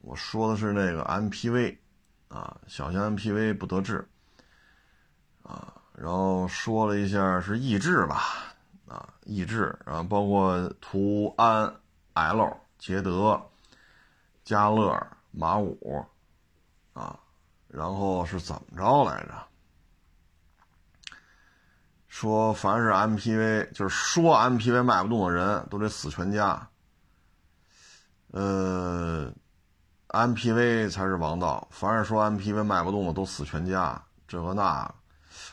[0.01, 1.75] 我说的是那个 MPV，
[2.27, 4.07] 啊，小型 MPV 不得志，
[5.41, 8.21] 啊，然后说了一下是逸致吧，
[8.87, 11.73] 啊，逸致，然后包括途安
[12.13, 13.41] L、捷德、
[14.43, 14.95] 嘉乐、
[15.31, 16.05] 马五，
[16.93, 17.17] 啊，
[17.67, 19.33] 然后是怎么着来着？
[22.11, 26.67] 说凡是 MPV，就是说 MPV 卖不动的人都得死全家。
[28.31, 29.31] 呃
[30.09, 31.65] ，MPV 才是王道。
[31.71, 34.93] 凡是说 MPV 卖不动的都死全家，这个那，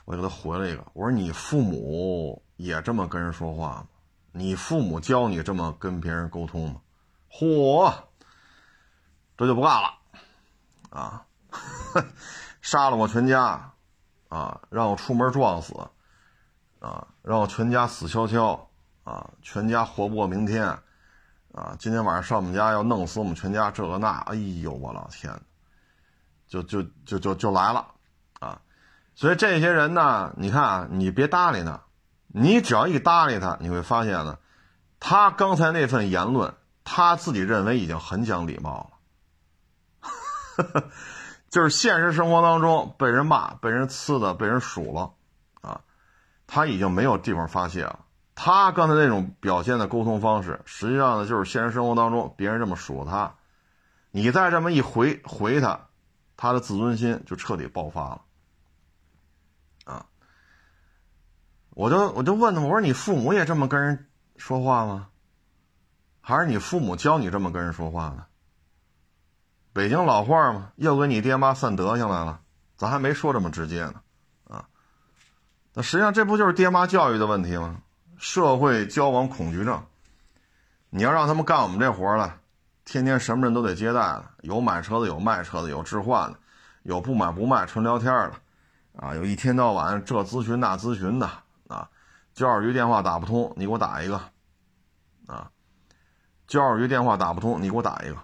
[0.05, 3.87] 我给他回了一个，我说你父母也这么跟人说话吗？
[4.33, 6.81] 你父母教你这么跟别人沟通吗？
[7.31, 7.95] 嚯，
[9.37, 9.95] 这就不干了，
[10.91, 11.25] 啊，
[12.61, 13.73] 杀了我全家，
[14.29, 15.73] 啊，让我出门撞死。
[16.81, 18.69] 啊，让我全家死翘翘，
[19.05, 20.65] 啊，全家活不过明天，
[21.53, 25.33] 啊，今天晚上上我们家要弄死我们全家，这个那，哎呦，我老天，
[26.47, 27.87] 就就就就就来了，
[28.39, 28.61] 啊，
[29.15, 31.81] 所以这些人呢，你看啊，你别搭理他，
[32.29, 34.39] 你只要一搭理他，你会发现呢，
[35.01, 36.55] 他刚才那份言论，
[36.85, 38.91] 他自己认为已经很讲礼貌
[40.01, 40.09] 了，
[40.57, 40.85] 哈 哈
[41.51, 45.15] 就是现实生活当中被人骂、被人呲的、被人数了。
[46.49, 48.01] 他已经没有地方发泄了。
[48.35, 53.35] 他刚才那种表现的沟通方式，实际上呢，就是现实生活当中别人这么说他，
[54.11, 55.79] 你再这么一回回他，
[56.37, 58.23] 他的自尊心就彻底爆发了。
[59.85, 60.07] 啊！
[61.71, 65.09] 我就我就问他，我说你父母也这么跟人说话吗？
[66.21, 68.25] 还是你父母教你这么跟人说话呢？
[69.73, 72.41] 北京老话嘛，又跟你爹妈散德行来了。
[72.77, 73.95] 咱还没说这么直接呢。
[75.79, 77.77] 那实际上这不就是爹妈教育的问题吗？
[78.17, 79.81] 社会交往恐惧症，
[80.91, 82.35] 你要让他们干我们这活了，
[82.85, 86.39] 天天什么人都得接待了，有买车的，有卖车的，有置换的，
[86.83, 88.33] 有不买不卖纯聊天的，
[88.97, 91.31] 啊，有一天到晚这咨询那咨询的，
[91.69, 91.89] 啊，
[92.35, 94.21] 教育局电话打不通，你给我打一个，
[95.29, 95.49] 啊，
[96.49, 98.17] 教育局电话打不通，你给我打一个，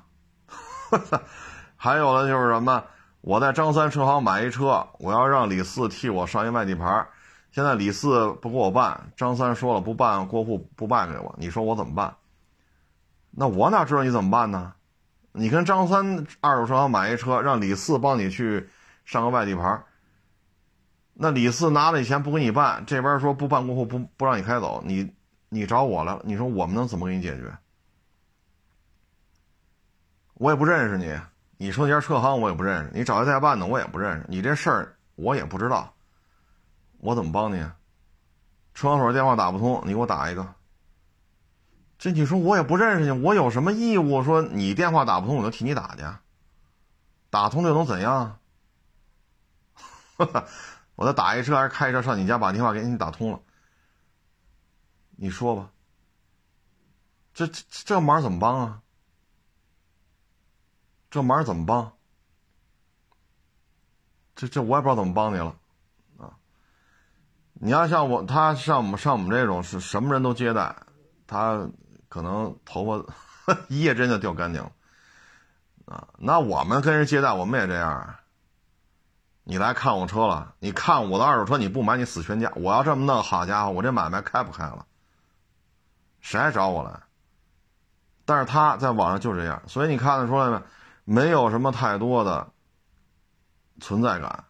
[0.98, 1.22] 哈
[1.78, 2.82] 还有的就是什么，
[3.20, 7.06] 我在张三车行买一车，我要让李四替我上一外地牌。
[7.54, 12.16] 现在李四不给我办，张三说了不办过户不办给我，你说我怎么办？
[13.30, 14.74] 那我哪知道你怎么办呢？
[15.30, 18.68] 你跟张三二手车行买一车，让李四帮你去
[19.04, 19.84] 上个外地牌。
[21.12, 25.14] 那李四拿了钱不给你办，这边说不办过户不不让你开走，你
[25.48, 27.56] 你找我了，你说我们能怎么给你解决？
[30.34, 31.16] 我也不认识你，
[31.56, 35.93] 你说那家车行我也不认识，你找一代办的我也不认识，你这事儿我也不知道。
[37.04, 37.62] 我怎么帮你？
[38.72, 40.54] 车管所电话打不通，你给我打一个。
[41.98, 46.02] 这你说我也不认识你，我有什么义务说你电话打不通我就替你打去？
[47.28, 48.38] 打通又能怎样？
[50.96, 53.40] 我再打一车还是开车上你家把电话给你打通了？
[55.10, 55.70] 你说吧。
[57.34, 58.82] 这这这忙怎么帮啊？
[61.10, 61.92] 这忙怎么帮？
[64.34, 65.54] 这这我也不知道怎么帮你了。
[67.54, 70.74] 你要像我，他像我们像我们这种是什么人都接待，
[71.26, 71.68] 他
[72.08, 74.72] 可能头发 一夜之间就掉干净了
[75.86, 76.08] 啊。
[76.18, 78.16] 那我们跟人接待，我们也这样。
[79.44, 82.50] 你来看我车了，你看我的二手车，你不买你死全家。
[82.56, 84.86] 我要这么弄，好家伙，我这买卖开不开了？
[86.20, 87.00] 谁还找我来？
[88.24, 90.62] 但是他在网上就这样，所以你看得出来没？
[91.04, 92.48] 没有什么太多的
[93.80, 94.44] 存在感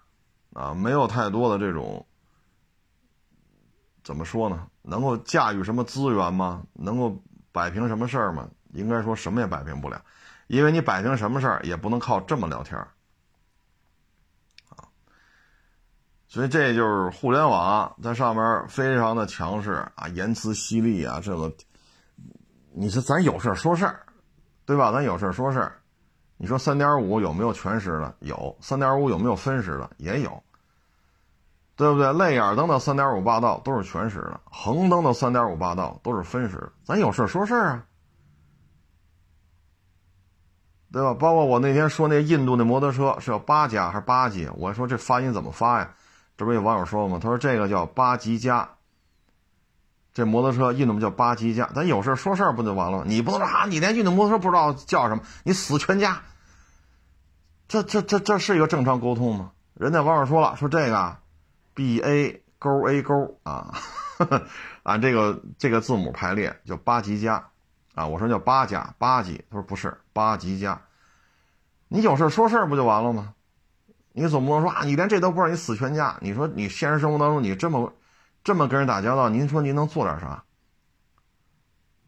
[0.53, 2.07] 啊，没有太多的这种。
[4.05, 4.67] 怎么说呢？
[4.83, 6.63] 能够驾驭什么资源吗？
[6.75, 8.49] 能够摆平什么事儿吗？
[8.75, 10.01] 应该说什么也摆平不了，
[10.47, 12.89] 因为你摆平什么事儿也不能靠这么聊天儿
[14.69, 14.85] 啊。
[16.29, 21.55] 所以这就是互联网在上面非常的强势啊，言辞犀利啊，这个，
[22.73, 24.05] 你说咱有事说事儿，
[24.67, 24.93] 对吧？
[24.93, 25.81] 咱有事说事儿。
[26.37, 28.15] 你说三点五有没有全时的？
[28.19, 28.55] 有。
[28.61, 29.91] 三点五有没有分时的？
[29.97, 30.44] 也有。
[31.77, 32.13] 对不对？
[32.13, 36.73] 泪眼灯的三点五八道都是全时的，横灯的三点五八道都是分时。
[36.85, 37.83] 咱有事说事儿啊，
[40.93, 41.15] 对吧？
[41.15, 44.49] 包括我那天说那印度那摩托车是叫八加还是八级？
[44.55, 45.91] 我说这发音怎么发呀？
[46.37, 47.19] 这不有网友说吗？
[47.21, 48.69] 他说这个叫八级加。
[50.13, 53.05] 这摩托车印度叫八级加，咱有事说事儿不就完了吗？
[53.05, 56.23] 你不能说啊，你连印度摩托车不知道叫什么，你死全家。
[57.67, 59.51] 这这这这是一个正常沟通吗？
[59.75, 61.17] 人家网友说了，说这个。
[61.75, 63.75] B A 勾 A 勾啊，
[64.85, 67.51] 按 这个这个字母排列叫八级加
[67.95, 68.07] 啊。
[68.07, 70.81] 我说叫八加八级，他说不是八级加。
[71.89, 73.35] 你有事说事不就完了吗？
[74.13, 76.17] 你总不能说啊，你连这都不知道，你死全家。
[76.21, 77.93] 你说你现实生活当中你这么
[78.45, 80.45] 这么跟人打交道，您说您能做点啥？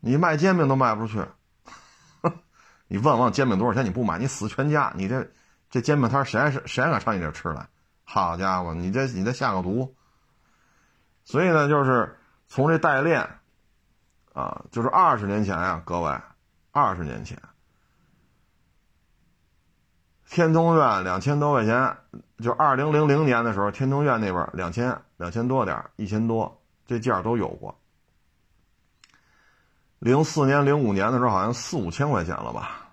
[0.00, 1.28] 你卖煎饼都卖不出去，
[2.86, 3.84] 你问问煎饼多少钱？
[3.84, 4.92] 你不买，你死全家。
[4.94, 5.28] 你这
[5.68, 7.68] 这煎饼摊谁还谁还敢上你这吃来？
[8.06, 9.94] 好家伙，你这你这下个毒。
[11.24, 13.28] 所以呢，就是从这代练，
[14.32, 16.16] 啊，就是二十年前呀，各位，
[16.70, 17.36] 二十年前，
[20.30, 21.96] 天通苑两千多块钱，
[22.38, 27.76] 就二零零零年的时候，天通苑那边两千两千多点一千多，这价都有过。
[29.98, 32.85] 零四年、零五年的时候，好像四五千块钱了吧。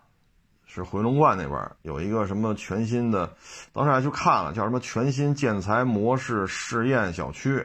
[0.73, 3.35] 是回龙观那边有一个什么全新的，
[3.71, 7.55] 当时还去看了，叫什么全新建材模式试验小区，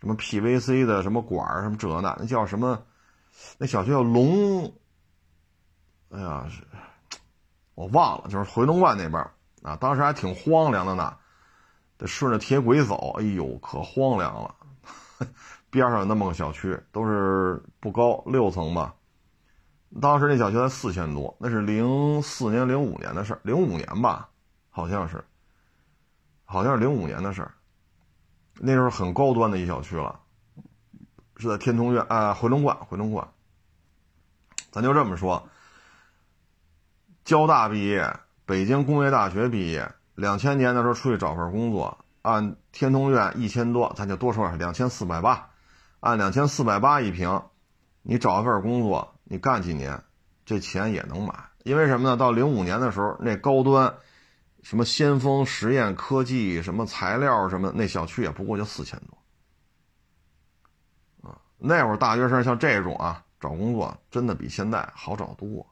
[0.00, 2.82] 什么 PVC 的什么管什么这那，那叫什么？
[3.58, 4.72] 那小区叫龙，
[6.10, 6.62] 哎呀，是
[7.74, 9.22] 我忘了，就是回龙观那边
[9.62, 11.14] 啊，当时还挺荒凉的呢，
[11.98, 14.54] 得顺着铁轨走，哎呦，可荒凉了。
[15.70, 18.94] 边上有那么个小区，都是不高，六层吧。
[19.98, 24.28] 当时那小区才四千多，那是零四年、零五年的事儿，零五年吧，
[24.70, 25.24] 好像是，
[26.44, 27.54] 好像是零五年的事儿。
[28.54, 30.20] 那时候很高端的一小区了，
[31.38, 33.26] 是在天通苑啊，回龙观，回龙观。
[34.70, 35.48] 咱就这么说，
[37.24, 38.16] 交大毕业，
[38.46, 45.50] 北京工业大学毕业，两千年的时候出去找份工作，按天通苑一千多，咱就多说点，两千四百八，
[45.98, 47.42] 按两千四百八一平，
[48.02, 49.16] 你找一份工作。
[49.32, 50.02] 你干几年，
[50.44, 52.16] 这钱也能买，因为什么呢？
[52.16, 53.94] 到零五年的时候，那高端，
[54.60, 59.16] 什么先锋实验科技，什么材料什么，那小区也不过就四千多，
[61.30, 65.64] 啊，那会儿大学生像这种啊，找工作真的比现在好找多。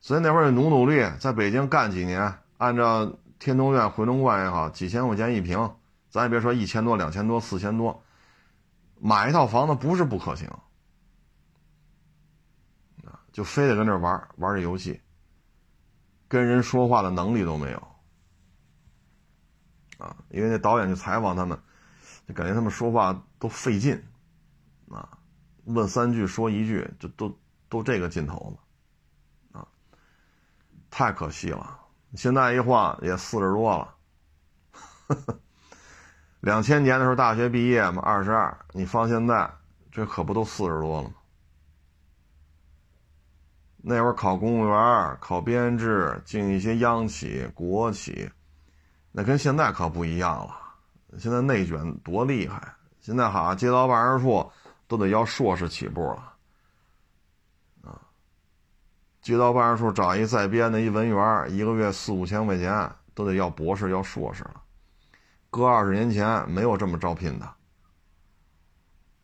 [0.00, 3.08] 所以那会儿努努力，在北京干几年，按照
[3.38, 5.76] 天通苑、回龙观也好，几千块钱一平，
[6.10, 8.02] 咱也别说一千多、两千多、四千多，
[9.00, 10.50] 买一套房子不是不可行。
[13.34, 15.00] 就非得跟这玩玩这游戏，
[16.28, 17.88] 跟人说话的能力都没有
[19.98, 20.16] 啊！
[20.28, 21.58] 因为那导演去采访他们，
[22.28, 24.00] 就感觉他们说话都费劲
[24.88, 25.18] 啊，
[25.64, 27.36] 问三句说一句，就都
[27.68, 28.56] 都这个劲头
[29.52, 29.66] 了啊，
[30.88, 31.80] 太可惜了。
[32.14, 33.96] 现在一晃也四十多了，
[36.38, 39.50] 两千年的时候大学毕业嘛，二十二，你放现在，
[39.90, 41.14] 这可不都四十多了吗？
[43.86, 48.30] 那会儿考公务员、考编制、进一些央企、国企，
[49.12, 50.56] 那跟现在可不一样了。
[51.18, 52.74] 现在内卷多厉害！
[53.02, 54.50] 现在好，街道办事处
[54.88, 56.32] 都得要硕士起步了，
[57.82, 58.00] 啊，
[59.20, 64.62] 街道办事处找一在编的一文员，一个月四五千块钱，都得要博士、要硕士了。
[65.50, 67.46] 搁二十年前没有这么招聘的。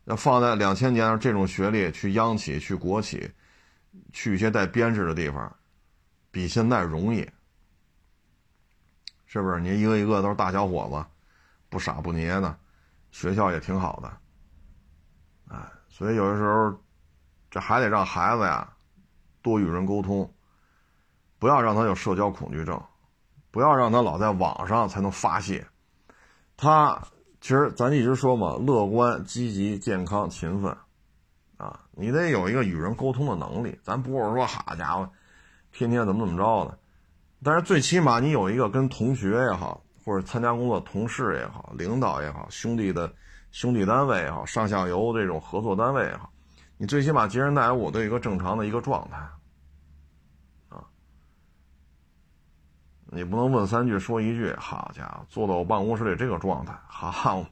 [0.04, 3.32] 要放在两千年，这种学历去央企、去国企。
[4.12, 5.56] 去一些带编制的地方，
[6.30, 7.28] 比现在容易，
[9.26, 9.60] 是不是？
[9.60, 11.04] 你一个一个都是大小伙子，
[11.68, 12.58] 不傻不捏的，
[13.10, 16.80] 学校也挺好的，哎，所以有的时候，
[17.50, 18.72] 这还得让孩子呀
[19.42, 20.32] 多与人沟通，
[21.38, 22.80] 不要让他有社交恐惧症，
[23.50, 25.66] 不要让他老在网上才能发泄。
[26.56, 27.02] 他
[27.40, 30.76] 其实咱一直说嘛，乐观、积极、健康、勤奋。
[32.00, 35.06] 你得有一个与人沟通的能力，咱不是说好家伙，
[35.70, 36.78] 天天怎么怎么着的，
[37.44, 43.12] 但是最起码你有一个跟同学也好，或者参加工作同事也好，领导也好，兄弟的
[43.50, 46.32] 兄弟单位也好，上下游这种合作单位也好，
[46.78, 49.16] 你最起码接人待物都有一个正常的一个状态，
[50.70, 50.82] 啊，
[53.08, 54.54] 你不能问三句说一句。
[54.58, 57.44] 好家伙，坐到我办公室里这个状态，好，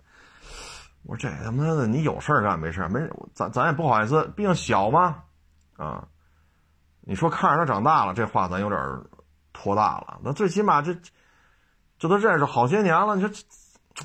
[1.08, 2.88] 我说这他妈的，你有事儿干没事儿？
[2.90, 3.00] 没，
[3.32, 5.22] 咱咱也不好意思，毕竟小嘛，
[5.78, 6.06] 啊，
[7.00, 8.78] 你说看着他长大了，这话咱有点
[9.54, 10.20] 托大了。
[10.22, 10.94] 那最起码这
[11.98, 13.30] 这都认识好些年了，你说
[13.94, 14.04] 这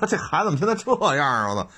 [0.06, 1.48] 这孩子怎么现在这样啊？
[1.48, 1.68] 我操！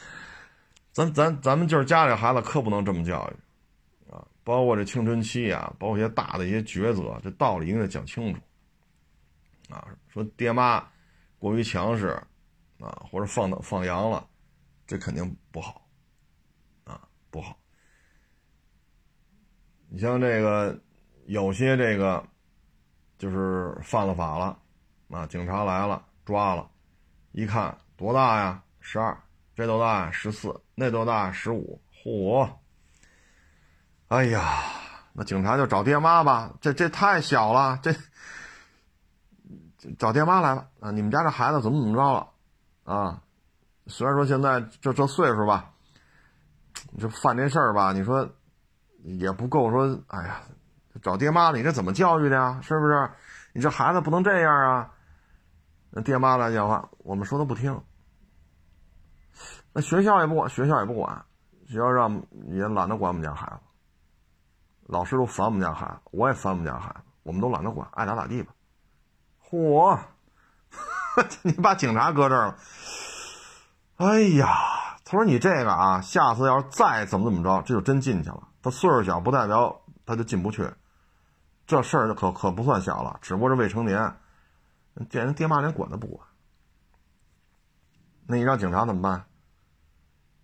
[0.93, 4.23] 咱咱咱们就是家里孩子可不能这么教育啊。
[4.45, 8.41] 包括这青春期啊，包括一些大的一些抉择，这道理应该讲清楚。
[9.75, 10.87] 啊，说爹妈
[11.39, 12.23] 过于强势，
[12.83, 14.27] 啊，或者放放羊了，
[14.89, 15.87] 这肯定不好，
[16.83, 17.01] 啊，
[17.31, 17.57] 不好。
[19.89, 20.77] 你像这个
[21.27, 22.27] 有些这个
[23.19, 24.59] 就是犯了法了，
[25.11, 26.69] 啊，警察来了抓了，
[27.31, 28.61] 一看多大呀？
[28.81, 29.17] 十二，
[29.55, 30.11] 这多大？
[30.11, 31.31] 十四，那多大？
[31.31, 32.51] 十五，嚯！
[34.09, 34.65] 哎呀，
[35.13, 37.95] 那警察就找爹妈吧，这这太小了，这
[39.99, 40.91] 找爹妈来了啊！
[40.91, 42.32] 你们家这孩子怎么怎么着了？
[42.85, 43.23] 啊，
[43.87, 45.73] 虽然说现在这这岁数吧，
[46.99, 48.29] 这犯这事儿吧，你说
[49.03, 50.43] 也不够说，哎呀，
[51.03, 52.61] 找爹妈你这怎么教育的呀？
[52.63, 53.11] 是不是？
[53.55, 54.95] 你这孩子不能这样啊！
[55.91, 57.83] 那爹妈来讲话，我们说的不听，
[59.75, 61.27] 那学校也不管，学校也不管，
[61.67, 63.61] 学校让也懒得管我们家孩子。
[64.87, 68.55] 老师都烦我们家孩子，我也烦我们家孩子，我们都懒得管，爱咋咋地吧。
[69.51, 69.99] 嚯，
[71.43, 72.57] 你把警察搁这儿了。
[73.97, 74.49] 哎呀，
[75.05, 78.49] 他说你这个啊，下次要是再怎么怎么着，这就真进去了。
[78.63, 80.69] 他岁数小不代表他就进不去，
[81.67, 84.15] 这事儿可可不算小了，只不过是未成年。
[85.09, 86.27] 见人爹妈连管都不管，
[88.27, 89.25] 那你让警察怎么办？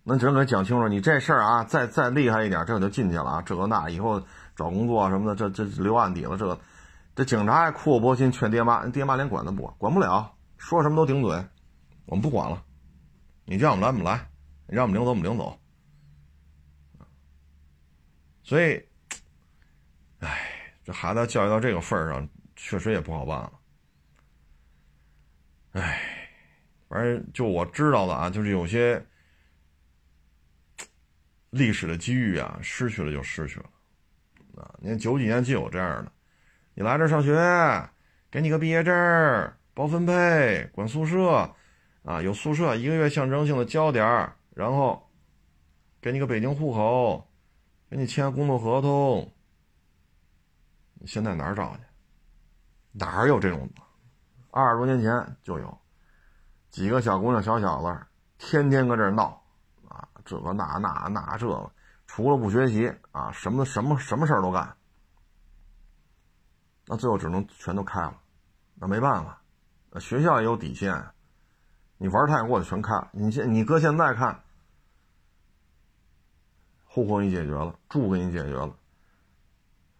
[0.03, 3.43] 那只能给讲清楚，你这事儿啊，再再厉害一点，这可就进去了啊！
[3.45, 4.19] 这个那以后
[4.55, 6.35] 找工作什么的，这这留案底了。
[6.35, 6.59] 这个
[7.15, 11.31] 这警察还苦口婆心劝爹妈，爹妈连管都不管，管不了，说什么都顶嘴。
[12.05, 12.63] 我们不管了，
[13.45, 14.29] 你叫我们来我们来，
[14.67, 15.59] 你让我们领走我们领走。
[18.43, 18.79] 所以，
[20.19, 23.59] 哎，这孩子教育到这个份儿上，确实也不好办了。
[25.71, 26.29] 哎，
[26.87, 29.03] 反正就我知道的啊，就是有些。
[31.51, 33.65] 历史的机遇啊，失去了就失去了，
[34.61, 34.75] 啊！
[34.79, 36.11] 你看九几年就有这样的，
[36.75, 37.33] 你来这上学，
[38.29, 38.93] 给你个毕业证，
[39.79, 41.55] 包分配，管宿舍，
[42.03, 45.09] 啊，有宿舍一个月象征性的交点然后
[46.01, 47.25] 给你个北京户口，
[47.89, 49.33] 给你签工作合同。
[50.95, 51.79] 你现在哪儿找去？
[52.91, 53.69] 哪儿有这种？
[54.51, 55.77] 二十多年前就有，
[56.69, 58.05] 几个小姑娘、小小子，
[58.37, 59.41] 天天搁这闹。
[59.87, 61.71] 啊这个那那那这个，
[62.05, 64.75] 除了不学习啊，什么什么什么事儿都干，
[66.85, 68.19] 那最后只能全都开了，
[68.75, 69.38] 那没办法，
[69.97, 71.11] 学校也有底线，
[71.97, 72.93] 你玩太过的全开。
[73.11, 74.43] 你现你搁现在看，
[76.85, 78.75] 户口给你解决了，住给你解决了，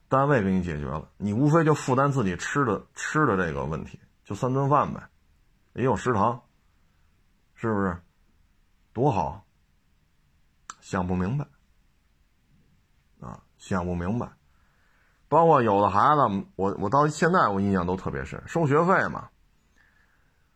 [0.10, 5.02] 单位给你解决了，你无非就负担自己吃的吃的这个问题，就三顿饭呗，
[5.74, 6.44] 也有食堂，
[7.56, 7.98] 是不是？
[8.92, 9.46] 多好。
[10.82, 11.46] 想不明白，
[13.20, 14.28] 啊，想不明白，
[15.28, 19.30] 包括有的孩子，我我到现在我印象都特别深，收学费嘛，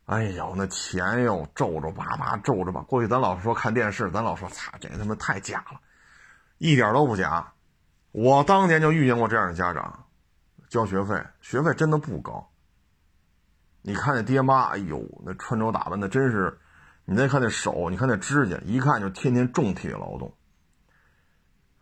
[0.05, 2.81] 哎呦，那钱又皱皱巴巴，皱着吧。
[2.81, 5.79] 过去咱老说看电视，咱老说，擦，这他妈太假了，
[6.57, 7.53] 一点都不假。
[8.11, 10.05] 我当年就遇见过这样的家长，
[10.69, 12.51] 交学费，学费真的不高。
[13.81, 16.59] 你看那爹妈，哎呦，那穿着打扮的真是。
[17.05, 20.33] 你再看那手，你看那指甲，一看就天天重体力劳动，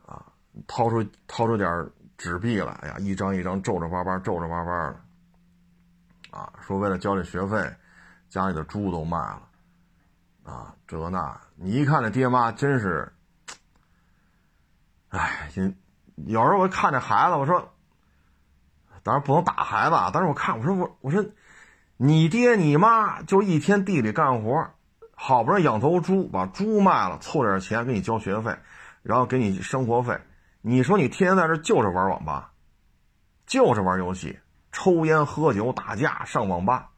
[0.03, 0.25] 啊，
[0.65, 1.69] 掏出掏出点
[2.17, 4.99] 纸币来，哎呀，一张一张皱皱巴巴，皱皱巴巴的，
[6.31, 7.71] 啊，说为了交这学费，
[8.31, 9.41] 家里的猪都卖了，
[10.45, 13.11] 啊，这那，你一看这爹妈真是，
[15.09, 15.51] 哎，
[16.15, 17.73] 有时候我看这孩子，我说，
[19.03, 21.25] 当然不能打孩子啊，但是我看我说我我说，
[21.97, 24.71] 你爹你妈就一天地里干活。
[25.13, 28.57] 好不容易养头猪，把猪卖了，凑点钱给你交学费，
[29.03, 30.19] 然后给你生活费。
[30.61, 32.53] 你说你天天在这就是玩网吧，
[33.45, 34.39] 就是玩游戏，
[34.71, 36.90] 抽烟喝酒打架上网吧。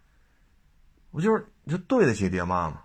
[1.13, 2.81] 我就是你对得起爹妈吗？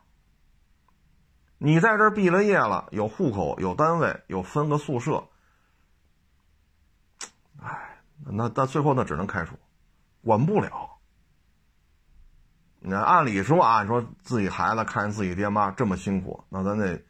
[1.57, 5.27] 你在这毕了业了，有户口，有单位，有分个宿舍。
[7.61, 9.57] 哎，那那最后那只能开除，
[10.23, 10.91] 管不了。
[12.81, 17.03] 那按理说啊，你说自己孩子看见自己爹妈这么辛苦，那咱得，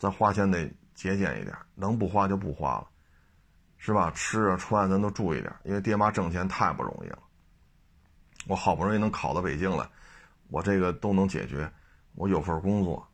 [0.00, 2.88] 咱花钱得节俭一点，能不花就不花了，
[3.78, 4.10] 是吧？
[4.10, 7.18] 吃啊穿咱都注意点，因为爹妈挣钱太不容易了，
[8.48, 9.88] 我好不容易能考到北京来，
[10.48, 11.70] 我这个都能解决，
[12.14, 13.06] 我有份工作。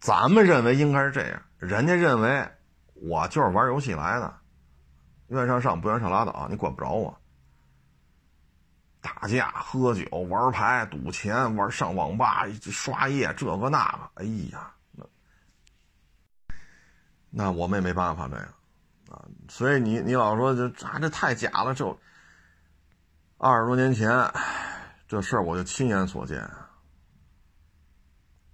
[0.00, 2.46] 咱们认为应该是这样，人家认为
[2.94, 4.34] 我就是玩游戏来的，
[5.28, 7.18] 愿上上不愿上拉倒，你管不着我。
[9.00, 15.04] 打架、喝酒、玩牌、赌钱、玩上网吧、刷夜，这个那个，哎呀，那
[17.28, 18.46] 那我们也没办法这样
[19.10, 19.24] 啊。
[19.48, 21.98] 所以你你老说这啊这太假了，就
[23.36, 24.08] 二十多年前
[25.06, 26.50] 这事儿我就亲眼所见，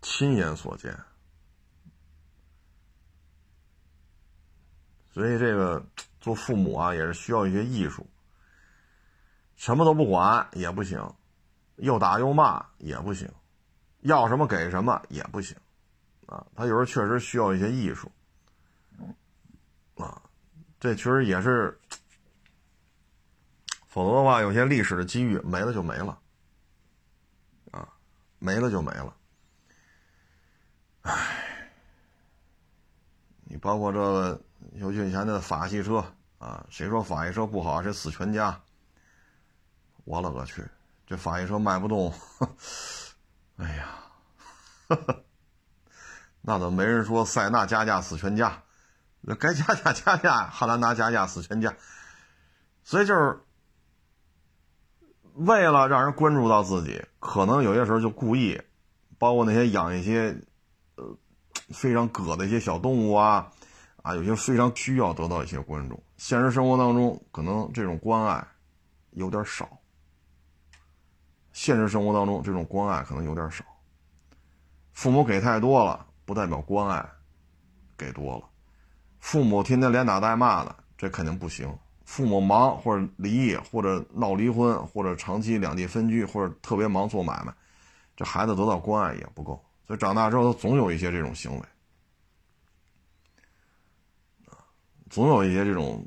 [0.02, 0.98] 亲眼所见。
[5.12, 5.84] 所以这个
[6.20, 8.06] 做父母啊，也是需要一些艺术。
[9.56, 11.14] 什么都不管也不行，
[11.76, 13.30] 又打又骂也不行，
[14.00, 15.56] 要什么给什么也不行，
[16.26, 18.10] 啊，他有时候确实需要一些艺术，
[19.96, 20.22] 啊，
[20.78, 21.78] 这确实也是，
[23.86, 26.18] 否则的话，有些历史的机遇没了就没了，
[28.40, 29.14] 没了就没了，
[31.02, 31.70] 唉，
[33.44, 34.42] 你包括这个，
[34.72, 36.04] 尤其以前的法系车
[36.38, 38.60] 啊，谁说法系车不好，谁死全家。
[40.04, 40.66] 我勒个去！
[41.06, 42.12] 这法系车卖不动，
[43.58, 43.88] 哎呀，
[46.40, 48.62] 那怎么没人说塞纳加价死全家？
[49.20, 51.76] 那该加价加价，汉兰达加价死全家。
[52.82, 53.38] 所以就是
[55.46, 58.60] 为了让人关注到自己，可能有些时候就故意，
[59.18, 60.36] 包括那些养一些
[60.96, 61.16] 呃
[61.70, 63.50] 非常葛的一些小动物啊，
[64.02, 66.02] 啊，有些非常需要得到一些关注。
[66.18, 68.46] 现实生活当中，可能这种关爱
[69.12, 69.66] 有点少。
[71.54, 73.64] 现实生活当中，这种关爱可能有点少。
[74.92, 77.08] 父母给太多了，不代表关爱
[77.96, 78.44] 给多了。
[79.20, 81.74] 父母天天连打带骂的，这肯定不行。
[82.10, 87.54] 父母忙或者离异，或者闹离婚，或者长期两地分居，或者特别忙做买卖，
[88.16, 89.64] 这孩子得到关爱也不够。
[89.86, 91.62] 所以长大之后，他总有一些这种行为，
[95.08, 96.04] 总有一些这种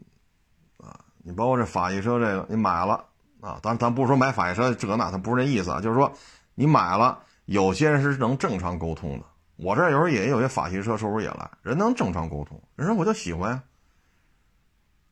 [0.78, 3.06] 啊，你包括这法系车，这个你买了。
[3.40, 6.12] 啊，咱咱不是说买法系车这那，他不是这意思啊，就是说
[6.54, 9.26] 你买了，有些人是能正常沟通的。
[9.56, 13.64] 我这有时候也有些法系车，收入也来，人能正常沟通，人说我就喜欢呀，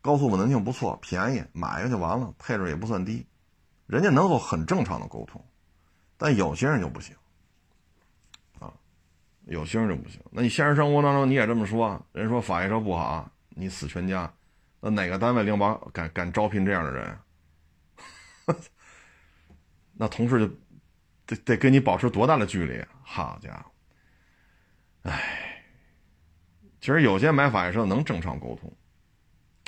[0.02, 3.26] 高速稳定性不错，便宜，买一个就完了，配置也不算低，
[3.86, 5.44] 人家能够很正常的沟通。
[6.18, 7.16] 但有些人就不行，
[8.60, 8.74] 啊，
[9.46, 10.20] 有些人就不行。
[10.32, 14.34] 那你现实生活当中你也这么说，人说法系车不好，你死全家，
[14.80, 17.18] 那哪个单位领导敢敢招聘这样的人？
[19.94, 20.48] 那同事就
[21.28, 22.84] 得得跟你保持多大的距离？
[23.04, 23.72] 好家伙！
[25.04, 25.64] 哎，
[26.80, 28.72] 其实有些买法系车能正常沟通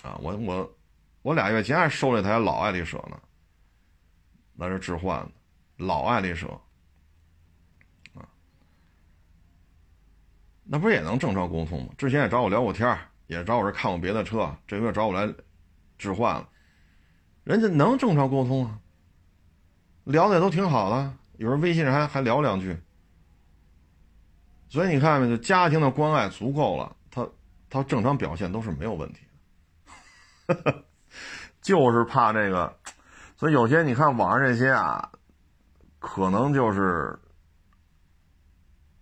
[0.03, 0.15] 啊。
[0.21, 0.77] 我我
[1.23, 3.19] 我俩月前还收了一台老爱丽舍呢，
[4.53, 5.31] 那是置换的
[5.77, 6.47] 老爱丽舍
[8.13, 8.29] 啊。
[10.63, 11.93] 那不是也能正常沟通吗？
[11.97, 12.95] 之前也找我聊过天
[13.27, 15.33] 也找我这看过别的车，这月找我来
[15.97, 16.47] 置换了。
[17.43, 18.79] 人家能正常沟通啊，
[20.03, 22.77] 聊的也都挺好的，有时候微信上还还聊两句。
[24.69, 27.27] 所以你看，就家庭的关爱足够了，他
[27.69, 29.21] 他正常表现都是没有问题。
[31.61, 32.75] 就是怕这个，
[33.37, 35.11] 所以有些你看网上这些啊，
[35.99, 37.17] 可能就是，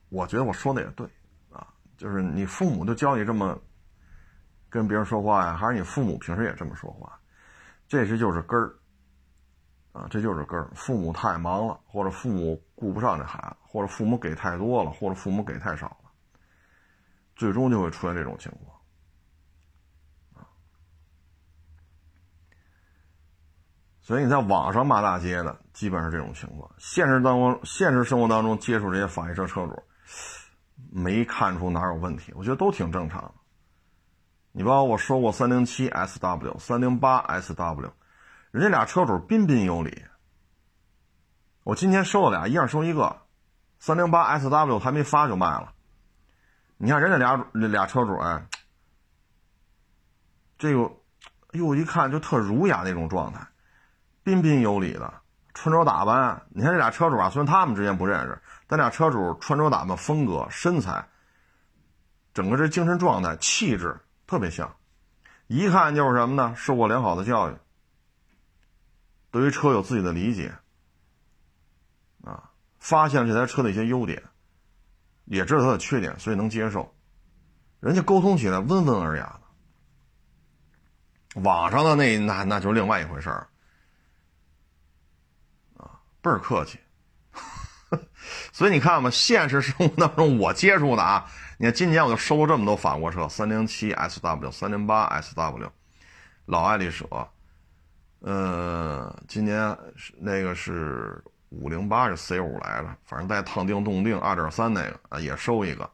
[0.09, 1.07] 我觉得我说的也对
[1.51, 1.67] 啊，
[1.97, 3.59] 就是你父母就教你这么
[4.69, 7.19] 跟别人说话呀，还是你父母平时也这么说话？
[7.87, 8.73] 这是就是根儿，
[9.91, 10.69] 啊，这就是根儿。
[10.73, 16.11] 父母太忙了，或者父母顾不上这孩子，或者父母给太多了，或者父母给太少了，
[17.35, 18.79] 最终就会出现这种情况，
[20.35, 20.47] 啊。
[24.11, 26.69] 所以你在网上骂大街的，基本是这种情况。
[26.77, 29.83] 现实当中，现实生活当中接触这些法系车车主，
[30.91, 33.33] 没看出哪有问题，我觉得都挺正常。
[34.51, 37.89] 你包括我说过三零七 SW、三零八 SW，
[38.51, 40.03] 人家俩车主彬彬有礼。
[41.63, 43.15] 我今天收了俩，一样收一个。
[43.79, 45.71] 三零八 SW 还没发就卖了。
[46.75, 48.45] 你看人家俩俩车主，哎，
[50.57, 50.83] 这个，
[51.53, 53.47] 哎呦，一看就特儒雅那种状态，
[54.23, 55.13] 彬彬有礼的，
[55.53, 56.43] 穿着打扮。
[56.49, 61.07] 你看这俩车主啊，虽然他们之间不认识，但俩车主穿着打扮、风格、身材，
[62.33, 63.99] 整个这精神状态、气质。
[64.27, 64.77] 特别像，
[65.47, 66.53] 一看就是什么呢？
[66.55, 67.55] 受过良好的教育，
[69.29, 70.53] 对于车有自己的理解，
[72.23, 72.49] 啊，
[72.79, 74.23] 发现了这台车的一些优点，
[75.25, 76.95] 也知道它的缺点，所以能接受。
[77.81, 79.37] 人家沟通起来温文尔雅
[81.33, 83.49] 的，网上的那那那就是另外一回事儿，
[86.21, 86.79] 倍儿客气。
[88.53, 91.25] 所以你看吧，现实生活当中我接触的啊，
[91.57, 95.69] 你看今年我就收了这么多法国车，三零七 SW、三零八 SW，
[96.45, 97.05] 老爱丽舍，
[98.19, 105.89] 呃，今年是那个是五零八是 C 五来着，反正带烫定动定二点三那个啊也收一个，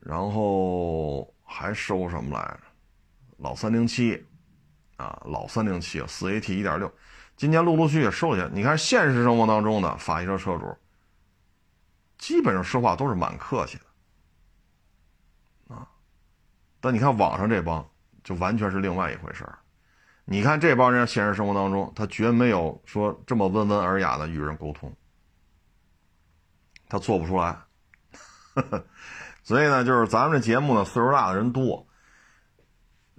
[0.00, 2.60] 然后还收什么来着？
[3.38, 4.24] 老三零七，
[4.96, 6.92] 啊，老三零七四 AT 一点六。
[7.36, 10.76] 今年陆陆续续收下，你看现实生活当中的法系车车主，
[12.16, 15.88] 基本上说话都是蛮客气的，啊，
[16.80, 17.84] 但你看网上这帮
[18.22, 19.58] 就完全是另外一回事儿。
[20.24, 24.94] 你看这帮人现实生活当中，他绝没有说这么温文尔雅的与人沟通，
[26.88, 27.58] 他做不出来。
[29.42, 31.86] 所以呢，就是咱们这节目呢，岁数大的人多，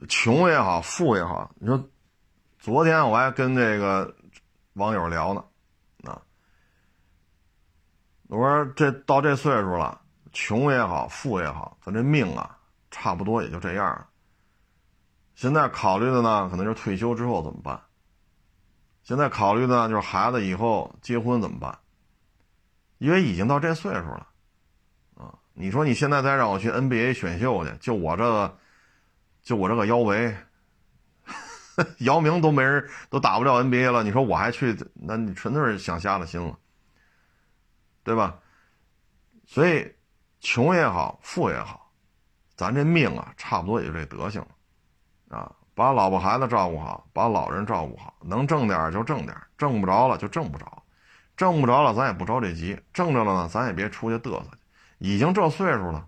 [0.08, 1.90] 穷也好，富也好，你说。
[2.66, 4.16] 昨天我还跟这个
[4.74, 5.46] 网友聊呢，
[6.04, 6.20] 啊，
[8.28, 10.02] 我说这到这岁数了，
[10.34, 12.58] 穷也好，富也好，咱这命啊，
[12.90, 14.08] 差不多也就这样了。
[15.36, 17.80] 现在考虑的呢，可能就是退休之后怎么办？
[19.04, 21.78] 现在考虑的呢就是孩子以后结婚怎么办？
[22.98, 24.28] 因为已经到这岁数了，
[25.18, 28.58] 啊，你说你现在再让我去 NBA 选秀去，就我这个，
[29.44, 30.36] 就我这个腰围。
[31.99, 34.77] 姚明都没人，都打不了 NBA 了，你说我还去？
[34.93, 36.57] 那你纯粹是想瞎了心了，
[38.03, 38.39] 对吧？
[39.45, 39.93] 所以，
[40.39, 41.91] 穷也好，富也好，
[42.56, 45.52] 咱这命啊，差不多也就这德行了啊。
[45.73, 50.84] 把老婆孩子照顾好，把老人照顾好，能挣点就挣点，挣不着了就挣不着，
[51.35, 54.57] 挣不着了咱也不着这急，挣着了呢咱也别出去嘚瑟去。
[54.99, 56.07] 已经这岁数了，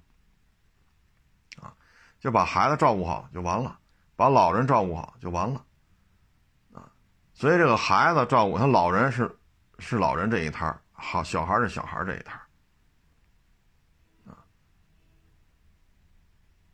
[1.61, 1.75] 啊，
[2.21, 3.77] 就把孩子照顾好就完了。
[4.17, 5.63] 把老人照顾好就完了，
[6.73, 6.91] 啊，
[7.35, 9.37] 所以这个孩子照顾他，老人是
[9.77, 12.41] 是老人这一摊，好小孩是小孩这一摊，
[14.25, 14.43] 啊，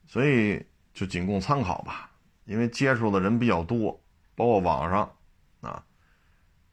[0.07, 2.09] 所以就仅供参考吧，
[2.45, 4.01] 因为接触的人比较多，
[4.35, 5.13] 包括网上，
[5.59, 5.83] 啊，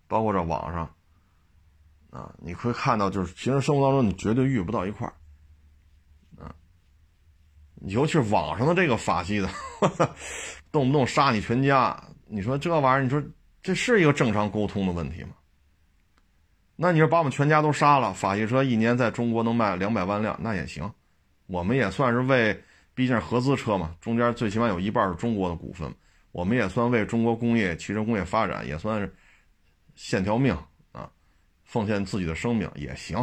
[0.06, 0.94] 包括这网上，
[2.10, 5.12] 啊，你会看到就是平时生活当中你绝对遇不到一块儿。
[7.86, 9.48] 尤其是网上的这个法系的，
[10.72, 13.22] 动不动杀你全家，你说这玩意儿，你说
[13.62, 15.30] 这是一个正常沟通的问题吗？
[16.76, 20.90] 那你说把我们全家都杀了，法系车一年在中国能卖两百万辆，那也行，
[21.46, 22.58] 我们也算是为，
[22.94, 25.92] 毕竟是合资车嘛，中间最起码有一半是中国的股份，
[26.32, 29.14] 我们也算为中国工业汽车工业发展，也算是
[29.94, 30.56] 献条命
[30.92, 31.10] 啊，
[31.64, 33.18] 奉献自己的生命也行，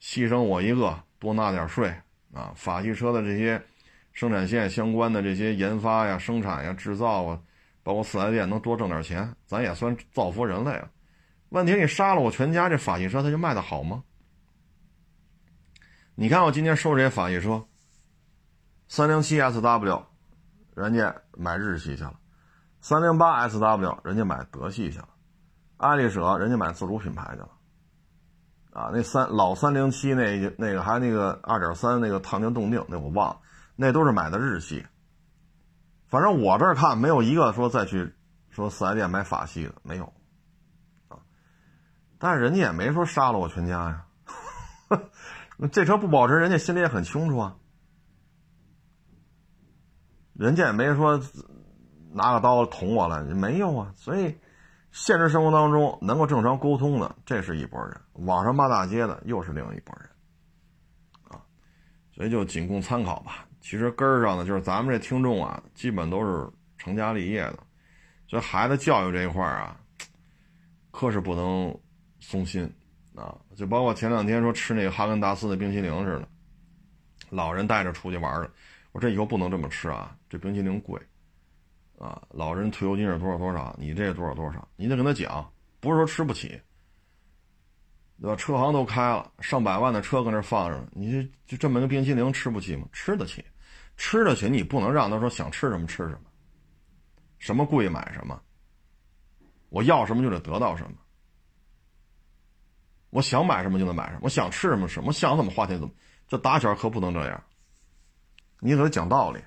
[0.00, 1.92] 牺牲我一个，多纳点税。
[2.32, 3.62] 啊，法系车的这些
[4.14, 7.40] 生产线相关的这些研发呀、生产呀、制造啊，
[7.82, 10.88] 包括四 S 店能多挣点钱，咱也算造福人类了。
[11.50, 14.02] 问题你杀了我全家，这法系车它就卖的好吗？
[16.14, 17.64] 你看我今天收这些法系车，
[18.86, 20.04] 三零七 SW，
[20.74, 22.14] 人家买日系去了；
[22.80, 25.08] 三零八 SW，人家买德系去了；
[25.76, 27.50] 爱丽舍，人家买自主品牌去了。
[28.72, 33.40] 啊，那三老三零七那那个还那个二点三那个烫金动定那我忘了，
[33.76, 34.86] 那都是买的日系。
[36.06, 38.14] 反正我这儿看没有一个说再去
[38.50, 40.12] 说四 S 店买法系的没有，
[41.08, 41.18] 啊，
[42.18, 44.06] 但是人家也没说杀了我全家呀。
[45.72, 47.56] 这车不保值，人家心里也很清楚啊。
[50.34, 51.20] 人家也没说
[52.12, 54.38] 拿个刀捅我了，没有啊，所以。
[54.96, 60.08] 现实生活当中能够正常沟通的，这是一拨人；网上骂大街的，又是另一拨人，
[61.30, 61.42] 啊，
[62.12, 63.43] 所以就仅供参考吧。
[63.64, 66.46] 其实根儿上呢，就是咱们这听众啊，基本都是
[66.76, 67.58] 成家立业的，
[68.28, 69.80] 所以孩子教育这一块啊，
[70.90, 71.74] 可是不能
[72.20, 72.70] 松心
[73.14, 73.34] 啊。
[73.56, 76.28] 就包括前两天说吃那个哈根达斯的冰淇淋似的，
[77.30, 78.50] 老人带着出去玩了，
[78.92, 81.00] 我说这以后不能这么吃啊，这冰淇淋贵。
[81.98, 83.74] 啊，老人退休金是多少多少？
[83.78, 84.68] 你这多少多少？
[84.76, 85.50] 你得跟他讲，
[85.80, 86.48] 不是说吃不起，
[88.20, 88.36] 对吧？
[88.36, 92.86] 车行都开了，上百万的车搁那放着，你就就这么个冰淇淋吃不起吗？
[92.92, 93.42] 吃得起，
[93.96, 96.20] 吃得起，你不能让他说想吃什么吃什么，
[97.38, 98.40] 什么贵买什么，
[99.68, 100.96] 我要什么就得得到什么，
[103.10, 105.94] 我想买什么就能买什么，我想吃什么什么，想怎么花钱怎么，
[106.26, 107.42] 这打小可不能这样，
[108.60, 109.40] 你得讲道理。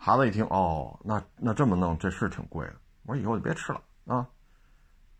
[0.00, 2.76] 孩子一听，哦，那那这么弄，这是挺贵的。
[3.02, 4.24] 我说以后就别吃了啊，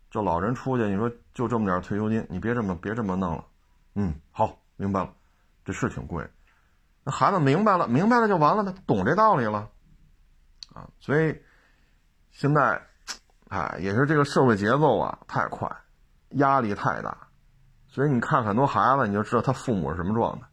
[0.09, 3.45] 就老人出去，你说就这么点退休金，你别这么别这么弄了。
[3.95, 5.13] 嗯，好，明白了，
[5.65, 6.25] 这是挺贵。
[7.09, 9.69] 孩子明白了，明白了就完了呗，懂这道理了
[10.73, 10.89] 啊。
[10.99, 11.41] 所以
[12.31, 12.81] 现在，
[13.49, 15.69] 哎，也是这个社会节奏啊太快
[16.31, 17.27] 压力太大，
[17.87, 20.47] 所以你看很多孩子，你就知道他父母是什么状态。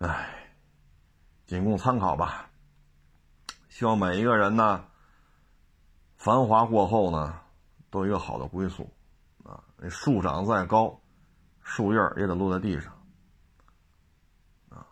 [0.06, 0.48] 唉，
[1.46, 2.48] 仅供参考吧。
[3.68, 4.84] 希望每一个人呢，
[6.16, 7.40] 繁华过后呢，
[7.90, 8.90] 都有一个好的归宿
[9.44, 9.62] 啊。
[9.76, 11.00] 那树长再高，
[11.62, 12.92] 树叶也得落在地上
[14.68, 14.86] 啊。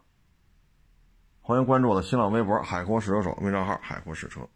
[1.49, 4.47] 欢迎关注我的新浪微博“海阔试车手”微账号“海阔试车”。